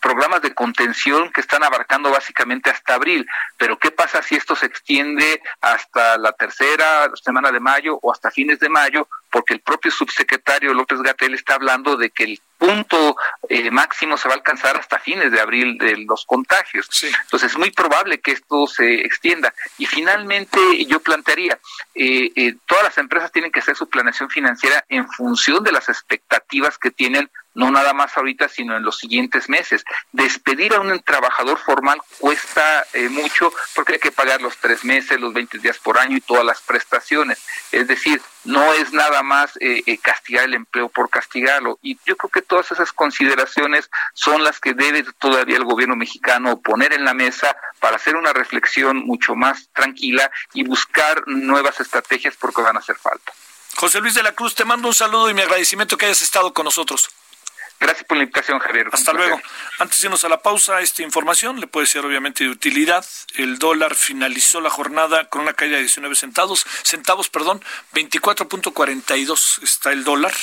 [0.00, 3.26] programas de contención que están abarcando básicamente hasta abril.
[3.58, 8.30] Pero ¿qué pasa si esto se extiende hasta la tercera semana de mayo o hasta
[8.30, 9.08] fines de mayo?
[9.30, 13.16] Porque el propio subsecretario López Gatel está hablando de que el punto
[13.48, 16.88] eh, máximo se va a alcanzar hasta fines de abril de los contagios.
[17.22, 19.54] Entonces es muy probable que esto se extienda.
[19.78, 21.58] Y finalmente yo plantearía,
[21.94, 25.88] eh, eh, todas las empresas tienen que hacer su planeación financiera en función de las
[25.88, 29.84] expectativas que tienen no nada más ahorita, sino en los siguientes meses.
[30.12, 35.20] Despedir a un trabajador formal cuesta eh, mucho porque hay que pagar los tres meses,
[35.20, 37.42] los 20 días por año y todas las prestaciones.
[37.72, 41.78] Es decir, no es nada más eh, eh, castigar el empleo por castigarlo.
[41.82, 46.60] Y yo creo que todas esas consideraciones son las que debe todavía el gobierno mexicano
[46.60, 52.36] poner en la mesa para hacer una reflexión mucho más tranquila y buscar nuevas estrategias
[52.36, 53.32] porque van a hacer falta.
[53.76, 56.52] José Luis de la Cruz, te mando un saludo y mi agradecimiento que hayas estado
[56.52, 57.10] con nosotros.
[57.80, 58.88] Gracias por la invitación, Javier.
[58.92, 59.40] Hasta luego.
[59.78, 63.04] Antes de irnos a la pausa, esta información le puede ser obviamente de utilidad.
[63.36, 67.62] El dólar finalizó la jornada con una caída de 19 centavos, centavos, perdón,
[67.94, 70.34] 24.42 está el dólar.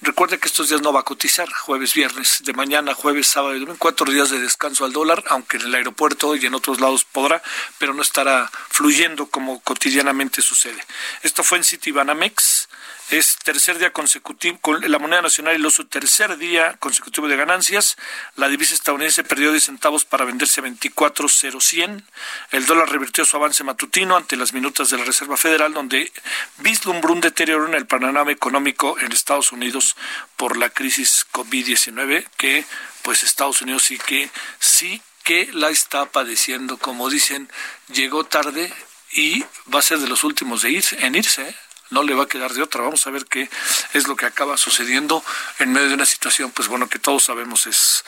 [0.00, 3.60] Recuerde que estos días no va a cotizar, jueves, viernes, de mañana, jueves, sábado y
[3.60, 7.04] domingo, cuatro días de descanso al dólar, aunque en el aeropuerto y en otros lados
[7.04, 7.40] podrá,
[7.78, 10.84] pero no estará fluyendo como cotidianamente sucede.
[11.22, 12.68] Esto fue en Citibanamex
[13.10, 17.96] es tercer día consecutivo, con la moneda nacional y su tercer día consecutivo de ganancias.
[18.36, 22.02] La divisa estadounidense perdió 10 centavos para venderse a 24.0100.
[22.50, 26.12] El dólar revirtió su avance matutino ante las minutas de la Reserva Federal, donde
[26.58, 29.96] vislumbró un deterioro en el panorama económico en Estados Unidos
[30.36, 32.64] por la crisis COVID-19, que
[33.02, 36.78] pues Estados Unidos sí que sí que la está padeciendo.
[36.78, 37.50] Como dicen,
[37.88, 38.72] llegó tarde
[39.12, 41.42] y va a ser de los últimos de ir, en irse.
[41.48, 41.54] ¿eh?
[41.94, 42.82] No le va a quedar de otra.
[42.82, 43.48] Vamos a ver qué
[43.92, 45.24] es lo que acaba sucediendo
[45.60, 48.04] en medio de una situación, pues bueno, que todos sabemos es,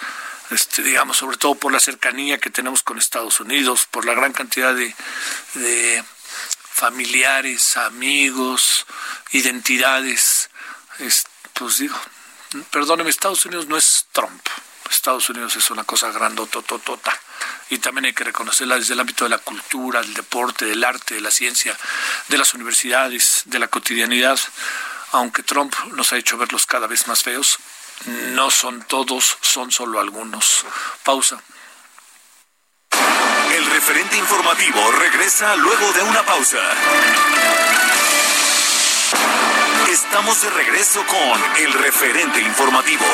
[0.51, 4.33] este, digamos, sobre todo por la cercanía que tenemos con Estados Unidos, por la gran
[4.33, 6.05] cantidad de,
[6.53, 8.87] familiares, amigos,
[9.31, 10.51] identidades.
[11.55, 11.97] pues digo,
[12.73, 14.43] perdóneme, Estados Unidos no es Trump.
[14.91, 17.13] Estados Unidos es una cosa grandotototota
[17.71, 21.17] y también hay que reconocerla desde el ámbito de la cultura, del deporte, del arte,
[21.17, 21.77] de la ciencia,
[22.29, 24.39] de las universidades, de la cotidianidad.
[25.13, 27.59] Aunque Trump nos ha hecho verlos cada vez más feos,
[28.35, 30.65] no son todos, son solo algunos.
[31.03, 31.41] Pausa.
[33.53, 36.59] El referente informativo regresa luego de una pausa.
[39.91, 43.05] Estamos de regreso con el referente informativo.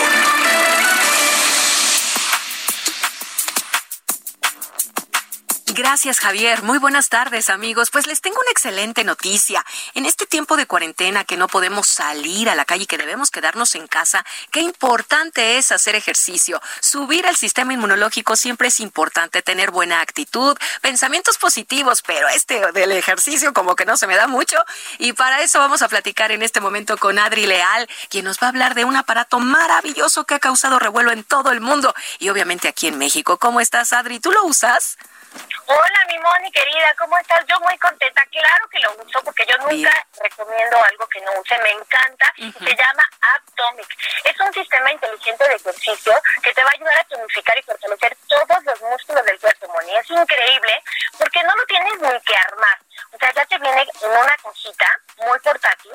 [5.75, 6.63] Gracias, Javier.
[6.63, 7.91] Muy buenas tardes, amigos.
[7.91, 9.65] Pues les tengo una excelente noticia.
[9.95, 13.31] En este tiempo de cuarentena que no podemos salir a la calle y que debemos
[13.31, 16.61] quedarnos en casa, qué importante es hacer ejercicio.
[16.81, 22.93] Subir el sistema inmunológico siempre es importante, tener buena actitud, pensamientos positivos, pero este del
[22.93, 24.59] ejercicio como que no se me da mucho.
[24.99, 28.49] Y para eso vamos a platicar en este momento con Adri Leal, quien nos va
[28.49, 32.29] a hablar de un aparato maravilloso que ha causado revuelo en todo el mundo y
[32.29, 33.39] obviamente aquí en México.
[33.39, 34.21] ¿Cómo estás, Adri?
[34.21, 34.99] ¿Tú lo usas?
[35.67, 37.45] Hola, mi Moni querida, ¿cómo estás?
[37.47, 38.25] Yo muy contenta.
[38.27, 41.57] Claro que lo uso porque yo nunca recomiendo algo que no use.
[41.59, 42.33] Me encanta.
[42.37, 43.89] Se llama Atomic.
[44.25, 48.17] Es un sistema inteligente de ejercicio que te va a ayudar a tonificar y fortalecer
[48.29, 49.97] todos los músculos del cuerpo, Moni.
[49.97, 50.83] Es increíble
[51.19, 52.79] porque no lo tienes ni que armar.
[53.11, 55.93] O sea, ya te viene en una cajita muy portátil.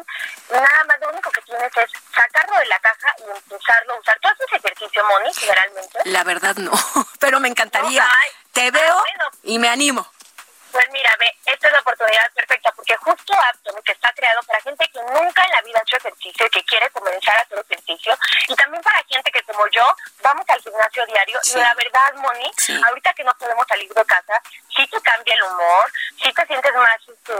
[0.50, 4.20] Nada más lo único que tienes es sacarlo de la caja y empezarlo a usar.
[4.22, 6.00] ¿Tú haces ejercicio, Moni, generalmente?
[6.06, 6.72] La verdad no,
[7.20, 8.08] pero me encantaría.
[8.54, 9.04] Te veo
[9.43, 10.10] y me animo.
[10.77, 14.61] Pues mira, ve, esta es la oportunidad perfecta porque justo Apton, que está creado para
[14.61, 17.65] gente que nunca en la vida ha hecho ejercicio y que quiere comenzar a hacer
[17.67, 18.15] ejercicio,
[18.47, 19.81] y también para gente que como yo
[20.21, 22.51] vamos al gimnasio diario, y la verdad, Moni,
[22.85, 24.39] ahorita que no podemos salir de casa,
[24.75, 27.33] sí te cambia el humor, sí te sientes más, este,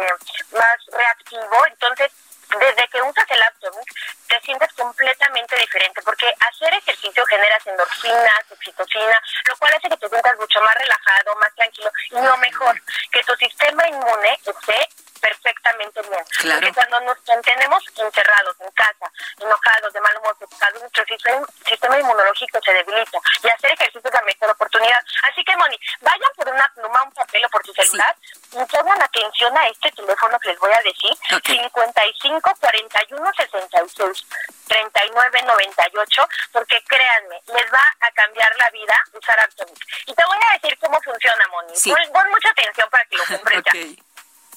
[0.58, 2.12] más reactivo, entonces
[2.56, 3.93] desde que usas el Aptomic
[4.28, 10.10] te sientes completamente diferente porque hacer ejercicio generas endorfinas, oxitocina, lo cual hace que te
[10.10, 16.02] sientas mucho más relajado, más tranquilo y lo mejor, que tu sistema inmune esté perfectamente
[16.02, 16.23] bien.
[16.41, 22.60] Porque cuando nos mantenemos encerrados en casa, enojados, de mal humor, preocupados, nuestro sistema, inmunológico
[22.63, 23.17] se debilita.
[23.43, 25.00] Y hacer ejercicio es la mejor oportunidad.
[25.30, 28.15] Así que, Moni, vayan por una pluma, un papel o por su celular
[28.52, 31.13] y pongan atención a este teléfono que les voy a decir.
[31.45, 34.28] 55 41 66
[34.67, 39.80] 39 98 porque créanme, les va a cambiar la vida usar Atomic.
[40.06, 41.73] Y te voy a decir cómo funciona, Moni.
[42.13, 44.04] Pon, mucha atención para que lo compres ya.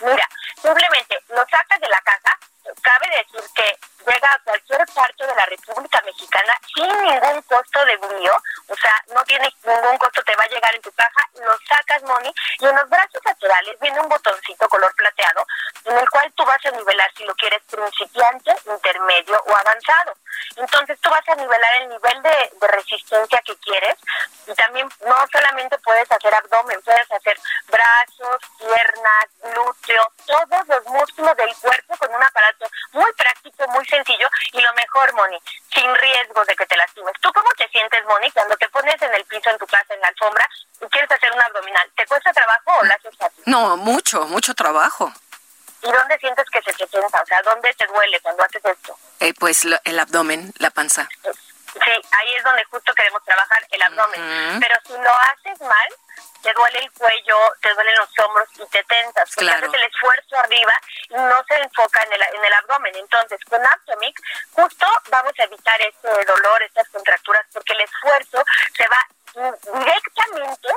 [0.01, 0.27] Mira,
[0.63, 2.39] simplemente lo sacas de la casa,
[2.83, 7.93] cabe decir que llega a cualquier parte de la República Mexicana sin ningún costo de
[7.93, 8.33] envío,
[8.69, 12.03] o sea, no tiene ningún costo, te va a llegar en tu caja, lo sacas,
[12.05, 15.47] Moni, y en los brazos laterales viene un botoncito color plateado
[15.85, 20.15] en el cual tú vas a nivelar si lo quieres principiante, intermedio o avanzado.
[20.57, 23.97] Entonces tú vas a nivelar el nivel de, de resistencia que quieres
[24.47, 27.39] y también no solamente puedes hacer abdomen, puedes hacer
[27.69, 34.29] brazos, piernas, glúteo, todos los músculos del cuerpo con un aparato muy práctico, muy sencillo
[34.53, 35.39] y lo mejor, Moni,
[35.75, 37.13] sin riesgo de que te lastimes.
[37.21, 40.01] ¿Tú cómo te sientes, Moni, cuando te pones en el piso en tu casa, en
[40.01, 40.49] la alfombra,
[40.81, 41.91] y quieres hacer un abdominal?
[41.97, 43.43] ¿Te cuesta trabajo o lo haces fácil?
[43.47, 45.13] No, mucho, mucho trabajo.
[45.83, 47.23] ¿Y dónde sientes que se te tensa?
[47.23, 48.97] O sea, ¿dónde te duele cuando haces esto?
[49.21, 49.65] Eh, pues
[50.01, 51.09] el abdomen, la panza.
[51.73, 54.61] Sí, ahí es donde justo queremos trabajar el abdomen.
[54.61, 55.89] Pero si lo haces mal,
[56.43, 60.39] te duele el cuello, te duelen los hombros y te tensas, porque haces el esfuerzo
[60.39, 60.73] arriba
[61.11, 62.97] y no se enfoca en el, en el abdomen.
[62.97, 64.21] Entonces, con Aptomic,
[64.53, 68.43] justo vamos a evitar este dolor, estas contracturas, porque el esfuerzo
[68.77, 69.07] se va
[69.79, 70.69] directamente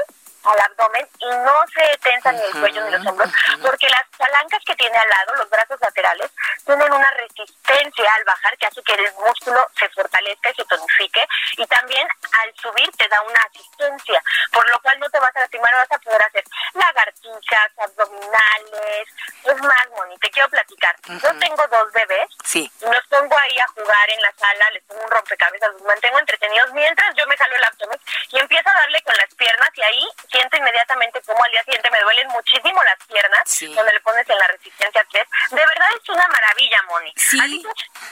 [0.44, 3.30] al abdomen y no se tensa ni el cuello ni los hombros,
[3.62, 6.32] porque las palancas que tiene al lado, los brazos laterales,
[6.66, 11.28] tienen una resistencia al bajar que hace que el músculo se fortalezca y se tonifique,
[11.58, 12.08] y también
[12.42, 15.92] al subir te da una asistencia, por lo cual no te vas a lastimar, vas
[15.92, 19.08] a poder hacer lagartijas, abdominales,
[19.44, 20.96] es más, Moni, te quiero platicar.
[21.08, 22.72] Yo tengo dos bebés sí.
[22.82, 26.20] y los pongo ahí a jugar en la sala, les pongo un rompecabezas, los mantengo
[26.20, 28.00] entretenidos mientras yo me jalo el abdomen
[28.32, 31.90] y empiezo a darle con las piernas y ahí siento inmediatamente como al día siguiente
[31.92, 33.44] me duelen muchísimo las piernas,
[33.76, 35.28] donde le pones en la resistencia 3.
[35.52, 37.14] De verdad es una maravilla, Moni.
[37.16, 37.64] Sí,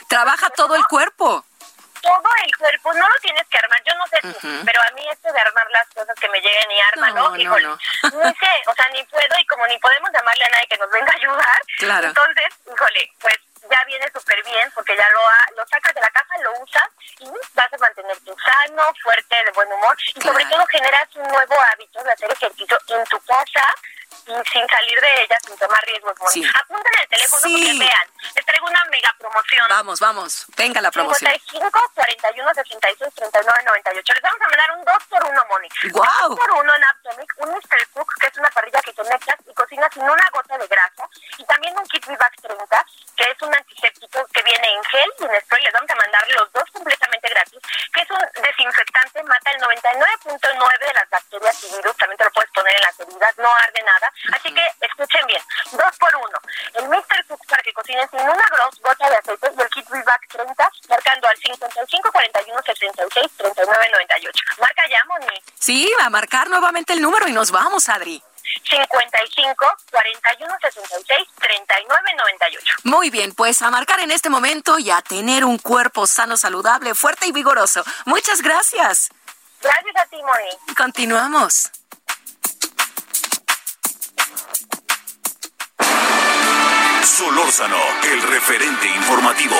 [0.08, 1.44] trabaja todo el cuerpo
[2.02, 5.02] todo el cuerpo, no lo tienes que armar, yo no sé tú, pero a mí
[5.08, 7.30] esto de armar las cosas que me lleguen y ármalo.
[7.30, 10.48] No, híjole, no, ni sé, o sea, ni puedo y como ni podemos llamarle a
[10.50, 11.62] nadie que nos venga a ayudar.
[11.78, 12.08] Claro.
[12.08, 13.38] Entonces, híjole, pues
[13.70, 16.88] ya viene súper bien porque ya lo, ha- lo sacas de la casa, lo usas
[17.20, 20.56] y vas a mantenerte sano, fuerte, de buen humor y sobre Claro.
[20.56, 23.74] todo generas un nuevo hábito de hacer ejercicio en tu casa
[24.26, 26.14] y sin salir de ella, sin tomar riesgos.
[26.30, 26.44] Sí.
[26.60, 27.54] Apunten el teléfono Sí.
[27.54, 29.66] porque vean, les traigo una mega promoción.
[29.68, 30.46] Vamos, vamos.
[30.56, 31.30] Venga la promoción.
[31.32, 34.12] 55 41 66 39 98.
[34.12, 35.68] Les vamos a mandar un 2 por 1 Moni.
[35.90, 36.28] ¡Guau!
[36.28, 37.88] 2 por 1 en Aptomic, un Mr.
[37.94, 41.08] Cook, que es una parrilla que conectas y cocinas sin una gota de grasa.
[41.38, 42.86] Y también un Kit Vivac 30,
[43.16, 45.64] que es un antiséptico que viene en gel y en spray.
[45.64, 47.60] Les vamos a mandar los dos completamente gratis,
[47.92, 51.96] que es un desinfectante, mata el 99.9 de las bacterias y virus.
[51.96, 54.12] También te lo puedes poner en las heridas, no arde nada.
[54.34, 55.42] Así que escuchen bien,
[55.72, 56.38] 2 por 1
[56.74, 57.24] El Mr.
[57.28, 60.70] Cook para que cocinen sin una gros- gota de aceite y el Kit Vivac 30,
[60.88, 64.42] marcando al 55 41 66 39 98.
[64.58, 65.42] Marca ya, Moni.
[65.58, 68.22] Sí, a marcar nuevamente el número y nos vamos, Adri.
[68.68, 72.74] 55 41 66 39 98.
[72.84, 76.94] Muy bien, pues a marcar en este momento y a tener un cuerpo sano, saludable,
[76.94, 77.82] fuerte y vigoroso.
[78.04, 79.08] Muchas gracias.
[79.60, 80.74] Gracias a ti, Moni.
[80.76, 81.70] Continuamos.
[87.04, 89.56] Solórzano, el referente informativo.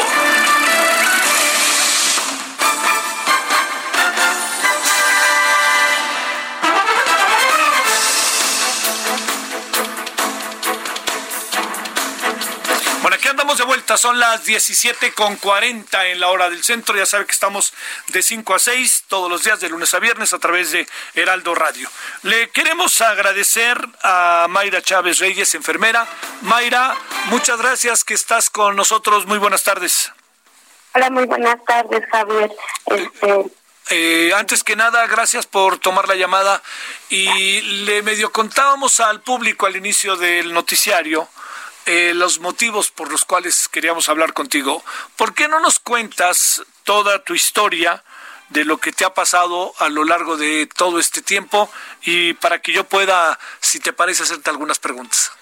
[13.96, 16.96] Son las 17 con 40 en la hora del centro.
[16.96, 17.72] Ya sabe que estamos
[18.08, 21.54] de 5 a 6 todos los días, de lunes a viernes, a través de Heraldo
[21.54, 21.88] Radio.
[22.22, 26.06] Le queremos agradecer a Mayra Chávez Reyes, enfermera.
[26.42, 26.94] Mayra,
[27.26, 29.26] muchas gracias que estás con nosotros.
[29.26, 30.12] Muy buenas tardes.
[30.94, 32.50] Hola, muy buenas tardes, Javier.
[32.86, 33.44] Este,
[33.90, 36.62] Eh, antes que nada, gracias por tomar la llamada.
[37.08, 41.28] Y le medio contábamos al público al inicio del noticiario
[41.86, 44.82] eh, los motivos por los cuales queríamos hablar contigo.
[45.16, 48.02] ¿Por qué no nos cuentas toda tu historia
[48.50, 51.70] de lo que te ha pasado a lo largo de todo este tiempo
[52.02, 55.32] y para que yo pueda, si te parece, hacerte algunas preguntas?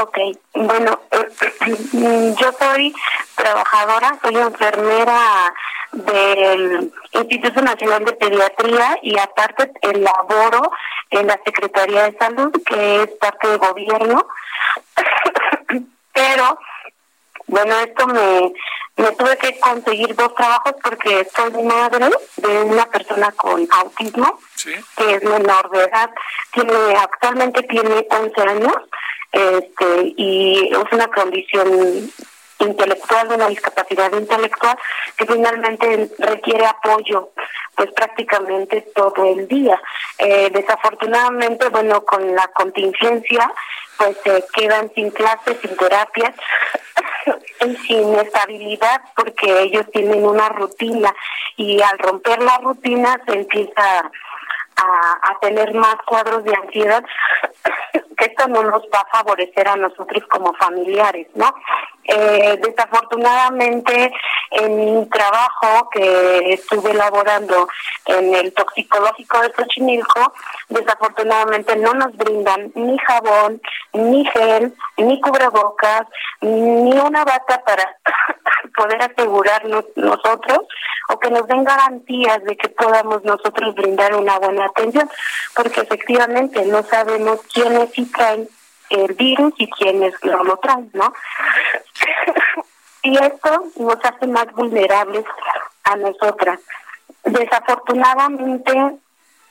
[0.00, 0.18] ok,
[0.54, 1.00] bueno,
[1.92, 2.94] yo soy
[3.34, 5.54] trabajadora, soy enfermera
[5.92, 10.70] del Instituto Nacional de Pediatría y aparte laboro
[11.10, 14.26] en la Secretaría de Salud, que es parte del gobierno.
[16.16, 16.58] Pero,
[17.46, 18.52] bueno, esto me,
[18.96, 22.08] me tuve que conseguir dos trabajos porque soy madre
[22.38, 24.72] de una persona con autismo Sí.
[24.96, 26.10] que es menor de edad,
[26.52, 28.76] tiene actualmente tiene 11 años,
[29.32, 32.10] este y es una condición
[32.58, 34.78] intelectual, una discapacidad intelectual
[35.16, 37.30] que finalmente requiere apoyo
[37.74, 39.80] pues prácticamente todo el día.
[40.18, 43.52] Eh, desafortunadamente, bueno, con la contingencia
[43.98, 46.34] pues se quedan sin clases, sin terapias
[47.86, 51.14] sin estabilidad porque ellos tienen una rutina
[51.56, 54.10] y al romper la rutina se empieza
[54.78, 57.02] a tener más cuadros de ansiedad,
[58.18, 61.50] que esto no nos va a favorecer a nosotros como familiares, ¿no?
[62.08, 64.12] Eh, desafortunadamente,
[64.52, 67.68] en mi trabajo que estuve elaborando
[68.04, 70.32] en el toxicológico de Xochimilco,
[70.68, 73.60] desafortunadamente no nos brindan ni jabón,
[73.92, 76.06] ni gel, ni cubrebocas,
[76.40, 77.96] ni una bata para
[78.76, 80.60] poder asegurarnos nosotros
[81.08, 85.08] o que nos den garantías de que podamos nosotros brindar una buena atención,
[85.54, 88.48] porque efectivamente no sabemos quiénes sí traen
[88.90, 91.12] el virus y quiénes no lo traen, ¿no?
[93.06, 95.24] y esto nos hace más vulnerables
[95.84, 96.58] a nosotras.
[97.24, 98.72] Desafortunadamente,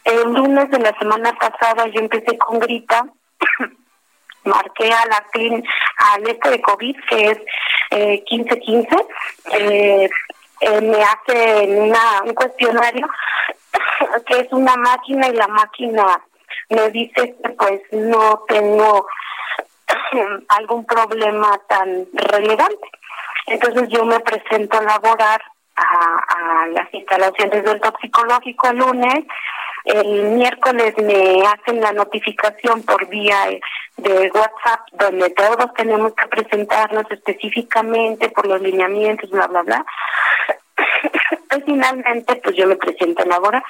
[0.03, 3.07] el lunes de la semana pasada yo empecé con gripa,
[4.43, 5.63] marqué a la clín
[5.97, 7.37] al este de COVID, que es
[7.91, 8.87] eh, 1515,
[9.53, 10.09] eh,
[10.61, 13.07] eh, me hace una, un cuestionario
[14.25, 16.21] que es una máquina y la máquina
[16.69, 19.07] me dice que pues no tengo
[20.49, 22.89] algún problema tan relevante.
[23.47, 25.41] Entonces yo me presento a laborar
[25.75, 29.25] a, a las instalaciones del toxicológico el lunes.
[29.83, 33.37] El miércoles me hacen la notificación por vía
[33.97, 39.85] de WhatsApp donde todos tenemos que presentarnos específicamente por los lineamientos, bla, bla, bla.
[41.55, 43.63] Y finalmente, pues yo me presento a laborar.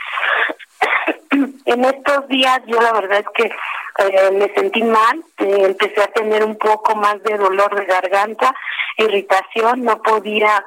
[1.65, 3.51] En estos días yo la verdad es que
[3.97, 8.53] eh, me sentí mal, eh, empecé a tener un poco más de dolor de garganta,
[8.97, 10.63] irritación, no podía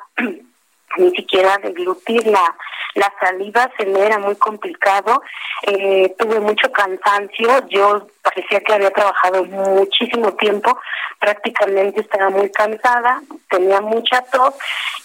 [0.96, 2.56] ni siquiera deglutir la,
[2.94, 5.22] la salida se me era muy complicado,
[5.62, 10.78] eh, tuve mucho cansancio, yo parecía que había trabajado muchísimo tiempo,
[11.18, 14.54] prácticamente estaba muy cansada, tenía mucha tos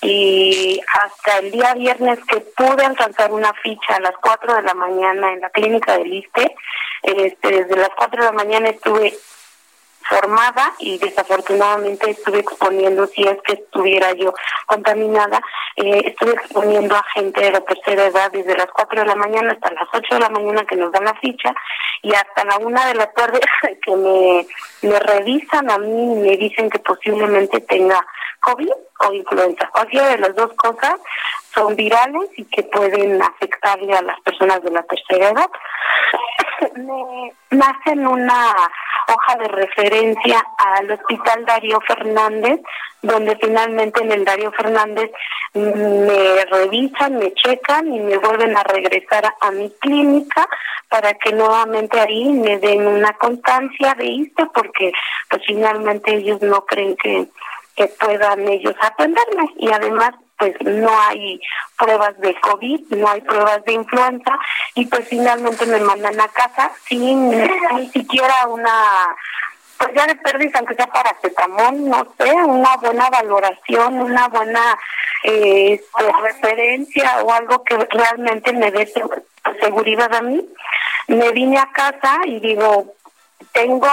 [0.02, 4.74] y hasta el día viernes que pude alcanzar una ficha a las 4 de la
[4.74, 6.56] mañana en la clínica del ISTE,
[7.04, 9.14] este, desde las 4 de la mañana estuve
[10.08, 14.34] formada y desafortunadamente estuve exponiendo, si es que estuviera yo
[14.66, 15.42] contaminada,
[15.76, 19.54] eh, estuve exponiendo a gente de la tercera edad desde las 4 de la mañana
[19.54, 21.54] hasta las 8 de la mañana que nos dan la ficha
[22.02, 23.40] y hasta la 1 de la tarde
[23.82, 28.06] que me, revisan a mí y me dicen que posiblemente tenga
[28.42, 29.70] COVID o influenza.
[29.70, 30.96] Cualquiera de las dos cosas
[31.54, 35.50] son virales y que pueden afectarle a las personas de la tercera edad.
[37.52, 38.54] me, hacen una
[39.14, 42.60] hoja de referencia al Hospital Darío Fernández,
[43.02, 45.12] donde finalmente en el Darío Fernández
[45.54, 50.48] me revisan, me checan y me vuelven a regresar a mi clínica
[50.90, 54.92] para que nuevamente ahí me den una constancia de esto, porque
[55.30, 57.28] pues finalmente ellos no creen que,
[57.76, 59.46] que puedan ellos atenderme.
[59.58, 60.14] Y además
[60.44, 61.40] pues no hay
[61.78, 64.38] pruebas de COVID, no hay pruebas de influenza
[64.76, 69.16] y pues finalmente me mandan a casa sin ni siquiera una
[69.78, 74.78] pues ya de pérdida aunque sea paracetamol, no sé, una buena valoración, una buena
[75.24, 78.92] eh, pues, referencia o algo que realmente me dé
[79.62, 80.46] seguridad a mí.
[81.08, 82.94] Me vine a casa y digo,
[83.52, 83.88] tengo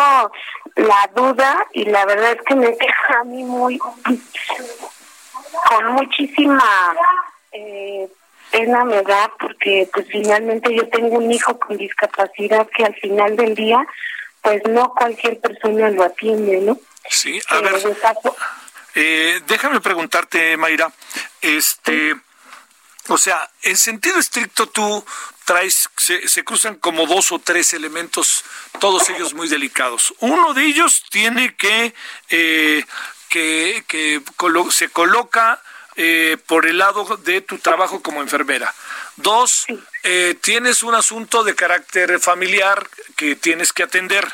[0.76, 3.80] la duda y la verdad es que me deja a mí muy
[5.68, 6.94] con muchísima
[7.52, 8.08] eh,
[8.50, 13.36] pena me da porque pues finalmente yo tengo un hijo con discapacidad que al final
[13.36, 13.86] del día
[14.42, 16.78] pues no cualquier persona lo atiende, ¿no?
[17.08, 17.74] Sí, a ver,
[18.94, 20.92] eh, déjame preguntarte, Mayra,
[21.40, 22.14] este,
[23.08, 25.04] o sea, en sentido estricto tú
[25.44, 28.44] traes, se, se, cruzan como dos o tres elementos,
[28.78, 30.14] todos ellos muy delicados.
[30.20, 31.94] Uno de ellos tiene que
[32.28, 32.84] eh,
[33.30, 34.20] que, que
[34.70, 35.62] se coloca
[35.96, 38.74] eh, por el lado de tu trabajo como enfermera.
[39.16, 39.66] Dos,
[40.02, 44.26] eh, tienes un asunto de carácter familiar que tienes que atender.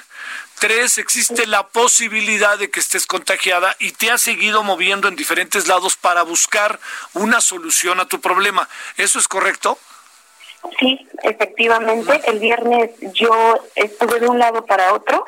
[0.58, 5.68] Tres, existe la posibilidad de que estés contagiada y te has seguido moviendo en diferentes
[5.68, 6.80] lados para buscar
[7.12, 8.66] una solución a tu problema.
[8.96, 9.78] ¿Eso es correcto?
[10.80, 12.22] Sí, efectivamente.
[12.26, 15.26] El viernes yo estuve de un lado para otro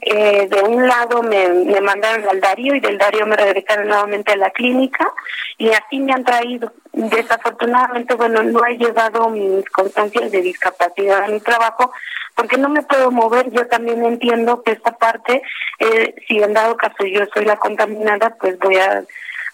[0.00, 4.32] eh, de un lado me, me mandaron al Darío y del Darío me regresaron nuevamente
[4.32, 5.12] a la clínica
[5.58, 6.72] y así me han traído.
[6.92, 11.92] Desafortunadamente, bueno, no he llevado mis constancias de discapacidad a mi trabajo
[12.34, 13.50] porque no me puedo mover.
[13.50, 15.42] Yo también entiendo que esta parte,
[15.78, 19.04] eh, si en dado caso yo soy la contaminada, pues voy a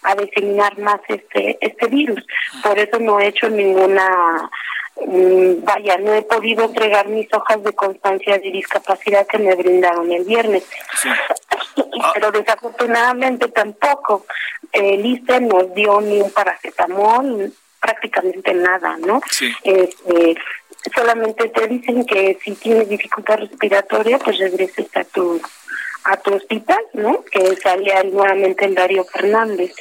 [0.03, 2.25] a diseminar más este este virus.
[2.61, 4.49] Por eso no he hecho ninguna
[4.95, 10.23] vaya, no he podido entregar mis hojas de constancia de discapacidad que me brindaron el
[10.23, 10.63] viernes.
[12.13, 14.25] Pero desafortunadamente tampoco
[14.71, 19.21] el ISTE nos dio ni un paracetamol, prácticamente nada, ¿no?
[19.63, 20.35] Este,
[20.95, 25.41] solamente te dicen que si tienes dificultad respiratoria, pues regreses a tu
[26.05, 27.23] a tu hospital, ¿no?
[27.23, 29.73] Que salía nuevamente el Darío Fernández.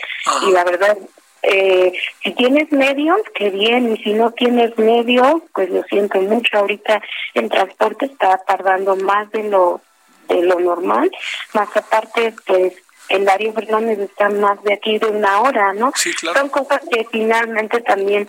[0.47, 0.97] Y la verdad,
[1.43, 6.59] eh, si tienes medios, qué bien, y si no tienes medios, pues lo siento mucho.
[6.59, 7.03] Ahorita
[7.35, 9.81] el transporte está tardando más de lo
[10.29, 11.11] de lo normal,
[11.53, 12.75] más aparte, pues
[13.09, 15.93] el Darío Fernández está más de aquí de una hora, ¿no?
[16.35, 18.29] Son cosas que finalmente también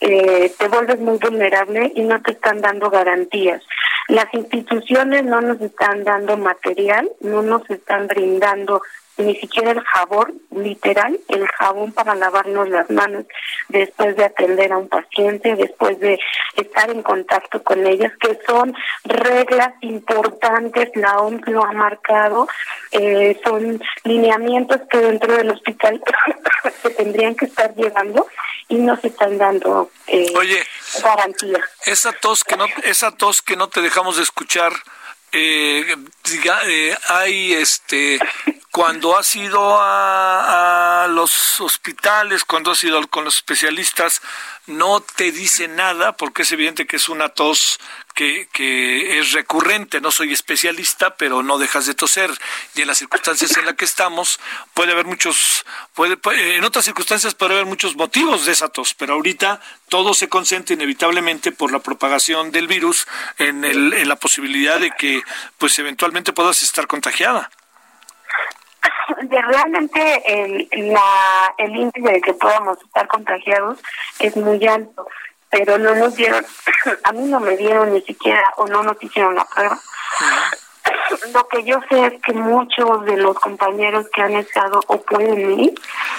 [0.00, 3.62] eh, te vuelves muy vulnerable y no te están dando garantías.
[4.08, 8.82] Las instituciones no nos están dando material, no nos están brindando
[9.20, 13.24] ni siquiera el jabón, literal, el jabón para lavarnos las manos
[13.68, 16.18] después de atender a un paciente, después de
[16.56, 22.48] estar en contacto con ellas, que son reglas importantes, la OMS lo ha marcado,
[22.92, 26.02] eh, son lineamientos que dentro del hospital
[26.82, 28.26] se tendrían que estar llevando
[28.68, 30.62] y no se están dando eh, Oye,
[31.02, 31.60] garantía.
[31.84, 34.72] Esa tos que no, esa tos que no te dejamos de escuchar,
[35.32, 38.18] eh, diga, eh, hay este
[38.70, 44.22] cuando has ido a, los hospitales, cuando has ido con los especialistas,
[44.66, 47.80] no te dice nada porque es evidente que es una tos
[48.14, 50.00] que, que es recurrente.
[50.00, 52.30] No soy especialista, pero no dejas de toser.
[52.74, 54.38] Y en las circunstancias en las que estamos,
[54.74, 56.18] puede haber muchos, puede,
[56.56, 60.74] en otras circunstancias puede haber muchos motivos de esa tos, pero ahorita todo se concentra
[60.74, 63.06] inevitablemente por la propagación del virus
[63.38, 65.22] en, el, en la posibilidad de que
[65.58, 67.50] pues eventualmente puedas estar contagiada
[69.30, 73.78] de realmente el, la, el índice de que podamos estar contagiados
[74.18, 75.06] es muy alto.
[75.48, 76.44] pero no nos dieron,
[77.04, 79.78] a mí no me dieron ni siquiera o no nos hicieron la prueba.
[81.32, 85.60] Lo que yo sé es que muchos de los compañeros que han estado o pueden
[85.60, 85.74] ir,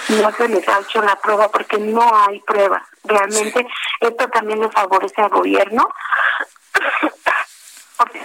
[0.08, 2.82] no se les ha hecho la prueba porque no hay prueba.
[3.04, 3.66] Realmente
[4.00, 5.88] esto también le favorece al gobierno
[7.96, 8.20] porque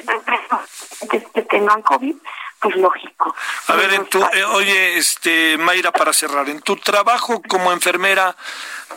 [1.09, 2.15] que, que tengan COVID
[2.59, 3.35] pues lógico.
[3.67, 8.35] A ver, en tu, eh, oye, este, Mayra, para cerrar, en tu trabajo como enfermera,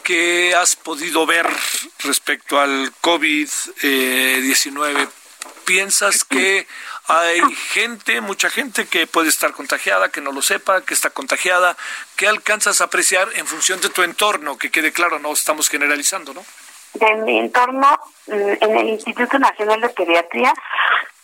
[0.03, 1.47] ¿qué has podido ver
[2.01, 5.09] respecto al COVID-19?
[5.65, 6.67] ¿Piensas que
[7.07, 7.41] hay
[7.73, 11.77] gente, mucha gente que puede estar contagiada, que no lo sepa, que está contagiada?
[12.17, 14.57] ¿Qué alcanzas a apreciar en función de tu entorno?
[14.57, 16.45] Que quede claro, no estamos generalizando, ¿no?
[16.99, 20.53] En mi entorno, mm, en el Instituto Nacional de Pediatría,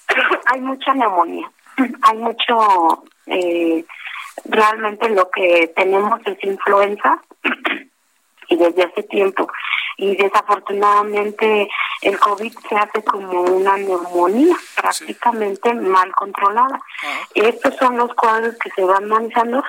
[0.46, 1.50] hay mucha neumonía
[2.02, 3.84] hay mucho, eh,
[4.44, 7.22] realmente lo que tenemos es influenza
[8.48, 9.48] y desde hace tiempo.
[9.98, 11.68] Y desafortunadamente
[12.02, 16.80] el COVID se hace como una neumonía prácticamente mal controlada.
[17.34, 19.64] Estos son los cuadros que se van manejando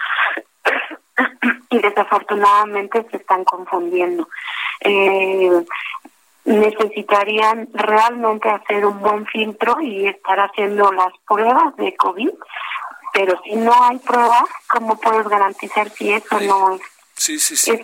[1.69, 4.27] y desafortunadamente se están confundiendo.
[4.81, 5.65] Eh,
[6.47, 12.31] necesitarían realmente hacer un buen filtro y estar haciendo las pruebas de COVID,
[13.13, 16.81] pero si no hay pruebas, ¿cómo puedes garantizar si eso no es?
[17.15, 17.71] Sí, sí, sí.
[17.71, 17.81] Es,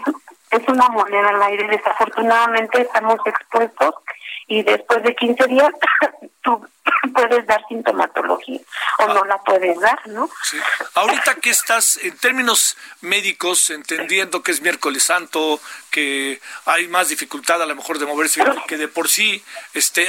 [0.62, 1.68] es una moneda al aire.
[1.68, 3.96] Desafortunadamente estamos expuestos
[4.48, 5.72] y después de 15 días
[7.10, 8.60] puedes dar sintomatología
[9.00, 10.30] o no la puedes dar, ¿no?
[10.44, 10.58] Sí.
[10.96, 15.60] Ahorita que estás en términos médicos, entendiendo que es miércoles santo,
[15.92, 19.44] que hay más dificultad a lo mejor de moverse que de por sí,
[19.74, 20.08] este,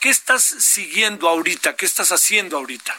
[0.00, 1.76] ¿qué estás siguiendo ahorita?
[1.76, 2.94] ¿Qué estás haciendo ahorita?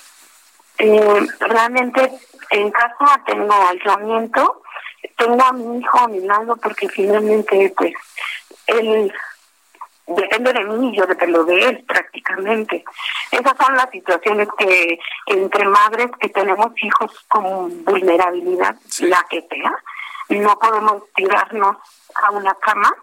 [0.80, 2.12] Eh, realmente
[2.52, 4.62] en casa tengo aislamiento,
[5.18, 7.94] tengo a mi hijo a mi lado porque finalmente pues
[8.68, 9.12] él
[10.08, 12.84] depende de mí y yo dependo de él prácticamente.
[13.32, 19.74] Esas son las situaciones que entre madres que tenemos hijos con vulnerabilidad, la que sea,
[20.30, 21.78] no podemos tirarnos
[22.16, 22.94] a una cama.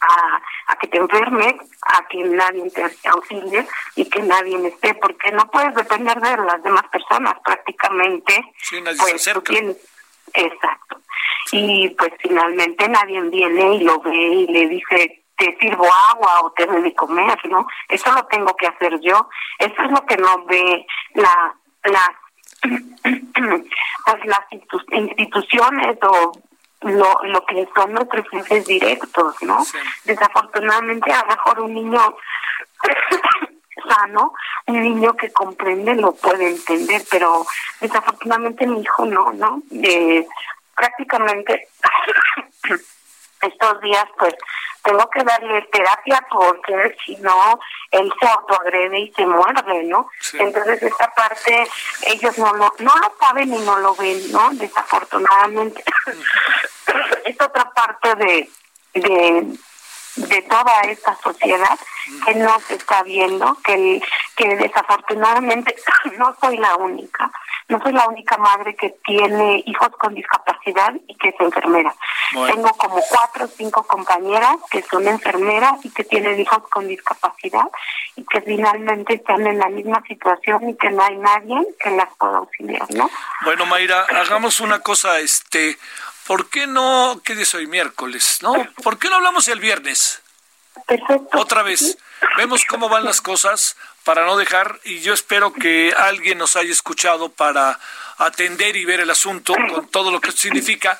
[0.00, 5.32] A, a que te enfermes, a que nadie te auxilie y que nadie esté, porque
[5.32, 8.44] no puedes depender de las demás personas prácticamente.
[8.62, 9.52] Sí, nadie pues, se acerca.
[10.34, 11.00] exacto.
[11.50, 16.50] Y pues finalmente nadie viene y lo ve y le dice, te sirvo agua o
[16.50, 17.66] te doy de comer, ¿no?
[17.88, 19.28] Eso lo tengo que hacer yo.
[19.58, 21.56] Eso es lo que no ve la,
[22.62, 24.40] pues las
[24.90, 26.32] instituciones o
[26.82, 29.64] lo, lo que son nuestros jefes directos, ¿no?
[30.04, 32.16] Desafortunadamente, a lo mejor un niño
[33.88, 34.34] sano,
[34.66, 37.46] un niño que comprende lo puede entender, pero
[37.80, 39.62] desafortunadamente mi hijo no, ¿no?
[39.70, 40.26] Eh,
[40.74, 41.68] prácticamente
[43.42, 44.34] estos días, pues,
[44.82, 47.58] tengo que darle terapia porque si no,
[47.90, 50.08] él se autoagrede y se muerde, ¿no?
[50.34, 51.68] Entonces, esta parte,
[52.06, 54.50] ellos no lo, no lo saben y no lo ven, ¿no?
[54.52, 55.84] Desafortunadamente.
[57.24, 58.50] es otra parte de,
[58.94, 59.58] de,
[60.16, 61.78] de toda esta sociedad
[62.24, 64.00] que no se está viendo, que,
[64.36, 65.76] que desafortunadamente
[66.18, 67.30] no soy la única
[67.68, 71.94] no soy la única madre que tiene hijos con discapacidad y que es enfermera.
[72.32, 77.66] Tengo como cuatro o cinco compañeras que son enfermeras y que tienen hijos con discapacidad
[78.16, 82.08] y que finalmente están en la misma situación y que no hay nadie que las
[82.16, 83.10] pueda auxiliar, ¿no?
[83.44, 85.76] Bueno, Mayra, hagamos una cosa, este,
[86.26, 87.66] ¿por qué no, qué día es hoy?
[87.66, 88.54] Miércoles, ¿no?
[88.82, 90.22] ¿Por qué no hablamos el viernes?
[90.88, 91.38] Perfecto.
[91.38, 91.98] Otra vez.
[92.36, 96.72] Vemos cómo van las cosas para no dejar, y yo espero que alguien nos haya
[96.72, 97.78] escuchado para
[98.16, 100.98] atender y ver el asunto con todo lo que significa.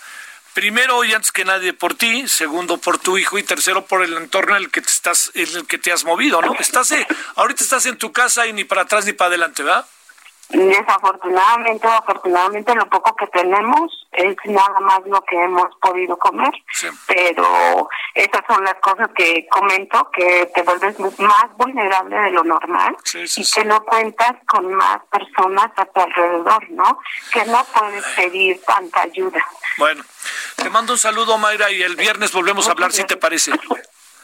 [0.53, 4.15] Primero y antes que nadie por ti, segundo por tu hijo y tercero por el
[4.17, 6.55] entorno en el que te estás, en el que te has movido, ¿no?
[6.59, 9.87] Estás, eh, ahorita estás en tu casa y ni para atrás ni para adelante, ¿verdad?
[10.51, 16.53] Desafortunadamente, afortunadamente lo poco que tenemos es nada más lo que hemos podido comer,
[17.07, 22.97] pero esas son las cosas que comento, que te vuelves más vulnerable de lo normal
[23.15, 26.99] y que no cuentas con más personas a tu alrededor, ¿no?
[27.31, 29.45] Que no puedes pedir tanta ayuda.
[29.77, 30.03] Bueno,
[30.57, 33.53] te mando un saludo, Mayra, y el viernes volvemos a hablar, si te parece.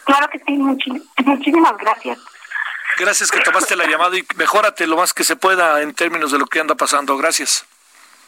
[0.04, 2.18] Claro que sí, muchísimas gracias.
[2.98, 6.38] Gracias que tomaste la llamada y mejórate lo más que se pueda en términos de
[6.38, 7.16] lo que anda pasando.
[7.16, 7.66] Gracias.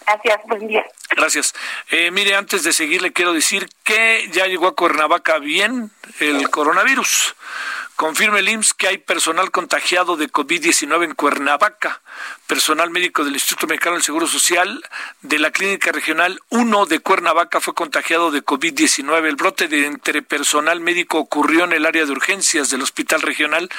[0.07, 0.85] Gracias, buen día.
[1.11, 1.55] Gracias.
[1.91, 5.91] Eh, mire, antes de seguir, le quiero decir que ya llegó a Cuernavaca bien
[6.21, 7.35] el coronavirus.
[7.97, 12.03] Confirma el IMSS que hay personal contagiado de COVID-19 en Cuernavaca.
[12.47, 14.85] Personal médico del Instituto Mexicano del Seguro Social
[15.23, 19.27] de la Clínica Regional 1 de Cuernavaca fue contagiado de COVID-19.
[19.27, 23.71] El brote de entre personal médico ocurrió en el área de urgencias del Hospital Regional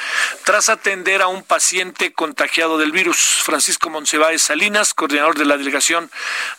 [0.46, 3.20] tras atender a un paciente contagiado del virus.
[3.44, 6.10] Francisco Monsiváis Salinas, coordinador de la delegación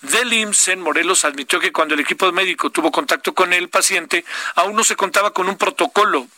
[0.03, 4.25] del IMSS en Morelos, admitió que cuando el equipo médico tuvo contacto con el paciente,
[4.55, 6.29] aún no se contaba con un protocolo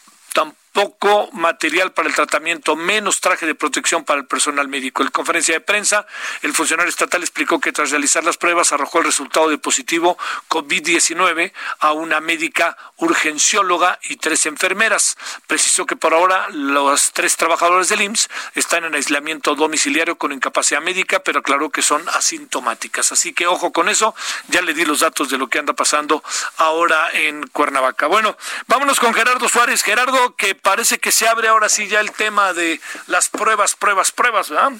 [0.73, 5.03] poco material para el tratamiento, menos traje de protección para el personal médico.
[5.03, 6.07] En conferencia de prensa,
[6.43, 10.17] el funcionario estatal explicó que tras realizar las pruebas arrojó el resultado de positivo
[10.49, 15.17] COVID-19 a una médica urgencióloga y tres enfermeras.
[15.47, 20.81] Precisó que por ahora los tres trabajadores del IMSS están en aislamiento domiciliario con incapacidad
[20.81, 23.13] médica, pero aclaró que son asintomáticas.
[23.13, 24.15] Así que ojo con eso,
[24.49, 26.23] ya le di los datos de lo que anda pasando
[26.59, 28.07] ahora en Cuernavaca.
[28.07, 29.83] Bueno, vámonos con Gerardo Suárez.
[29.83, 34.13] Gerardo, que parece que se abre ahora sí ya el tema de las pruebas, pruebas,
[34.13, 34.73] pruebas, ¿verdad?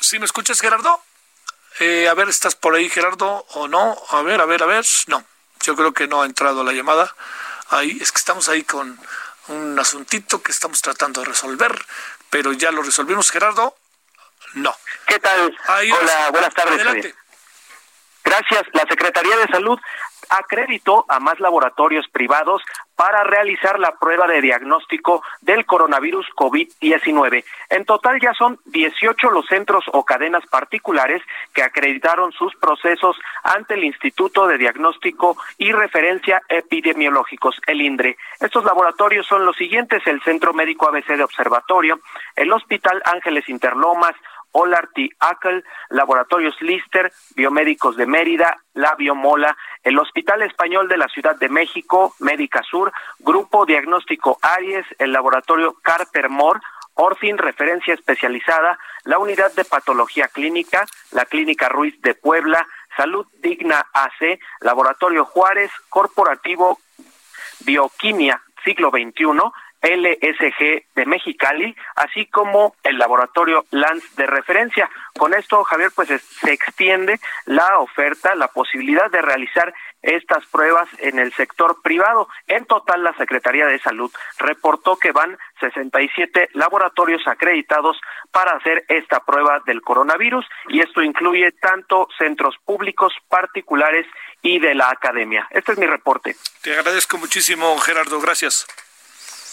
[0.00, 1.02] ¿Sí me escuchas, Gerardo?
[1.80, 3.96] Eh, a ver, ¿estás por ahí, Gerardo, o no?
[4.10, 4.84] A ver, a ver, a ver.
[5.08, 5.24] No,
[5.62, 7.14] yo creo que no ha entrado la llamada.
[7.70, 8.98] Ahí, es que estamos ahí con
[9.48, 11.84] un asuntito que estamos tratando de resolver,
[12.30, 13.76] pero ya lo resolvimos, Gerardo.
[14.54, 14.74] No.
[15.06, 15.56] ¿Qué tal?
[15.68, 16.74] Hola, buenas tardes.
[16.74, 17.14] Adelante.
[18.24, 18.62] Gracias.
[18.72, 19.78] La Secretaría de Salud
[20.30, 22.62] acreditó a más laboratorios privados
[22.96, 27.44] para realizar la prueba de diagnóstico del coronavirus COVID-19.
[27.68, 31.22] En total ya son 18 los centros o cadenas particulares
[31.52, 38.16] que acreditaron sus procesos ante el Instituto de Diagnóstico y Referencia Epidemiológicos, el INDRE.
[38.40, 42.00] Estos laboratorios son los siguientes, el Centro Médico ABC de Observatorio,
[42.34, 44.14] el Hospital Ángeles Interlomas,
[44.56, 51.36] Olarty Ackle, Laboratorios Lister, Biomédicos de Mérida, La Biomola, el Hospital Español de la Ciudad
[51.36, 56.60] de México, Médica Sur, Grupo Diagnóstico Aries, el Laboratorio Carter Moore,
[56.94, 63.86] Orfin Referencia Especializada, la Unidad de Patología Clínica, la Clínica Ruiz de Puebla, Salud Digna
[63.92, 66.78] AC, Laboratorio Juárez, Corporativo
[67.60, 69.26] Bioquimia Siglo XXI,
[69.86, 74.90] LSG de Mexicali, así como el laboratorio Lance de referencia.
[75.16, 79.72] Con esto, Javier, pues se extiende la oferta, la posibilidad de realizar
[80.02, 82.28] estas pruebas en el sector privado.
[82.46, 87.98] En total, la Secretaría de Salud reportó que van 67 laboratorios acreditados
[88.30, 94.06] para hacer esta prueba del coronavirus y esto incluye tanto centros públicos, particulares
[94.42, 95.48] y de la academia.
[95.50, 96.36] Este es mi reporte.
[96.62, 98.20] Te agradezco muchísimo, Gerardo.
[98.20, 98.66] Gracias.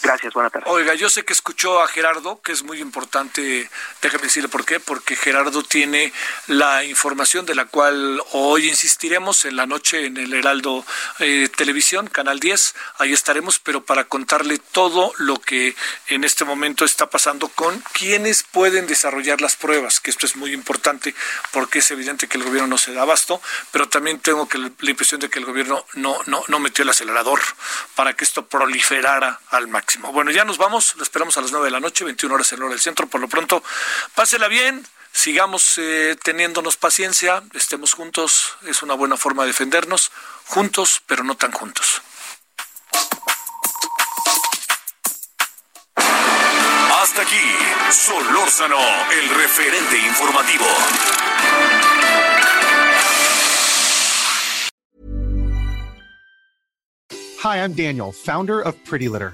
[0.03, 0.67] Gracias, buenas tardes.
[0.69, 3.69] Oiga, yo sé que escuchó a Gerardo, que es muy importante,
[4.01, 6.11] déjame decirle por qué, porque Gerardo tiene
[6.47, 10.85] la información de la cual hoy insistiremos en la noche en el Heraldo
[11.19, 15.73] eh, Televisión, Canal 10, ahí estaremos, pero para contarle todo lo que
[16.09, 20.51] en este momento está pasando con quienes pueden desarrollar las pruebas, que esto es muy
[20.51, 21.15] importante
[21.53, 23.41] porque es evidente que el gobierno no se da abasto,
[23.71, 26.89] pero también tengo que la impresión de que el gobierno no, no, no metió el
[26.89, 27.39] acelerador
[27.95, 29.92] para que esto proliferara al máximo.
[29.99, 32.57] Bueno, ya nos vamos, lo esperamos a las 9 de la noche, 21 horas en
[32.57, 33.07] el hora del centro.
[33.07, 33.63] Por lo pronto,
[34.15, 40.11] pásela bien, sigamos eh, teniéndonos paciencia, estemos juntos, es una buena forma de defendernos,
[40.45, 42.01] juntos, pero no tan juntos.
[45.95, 47.55] Hasta aquí,
[47.91, 48.79] Solórzano,
[49.11, 50.65] el referente informativo.
[57.43, 59.33] Hi, I'm Daniel, founder of Pretty Litter.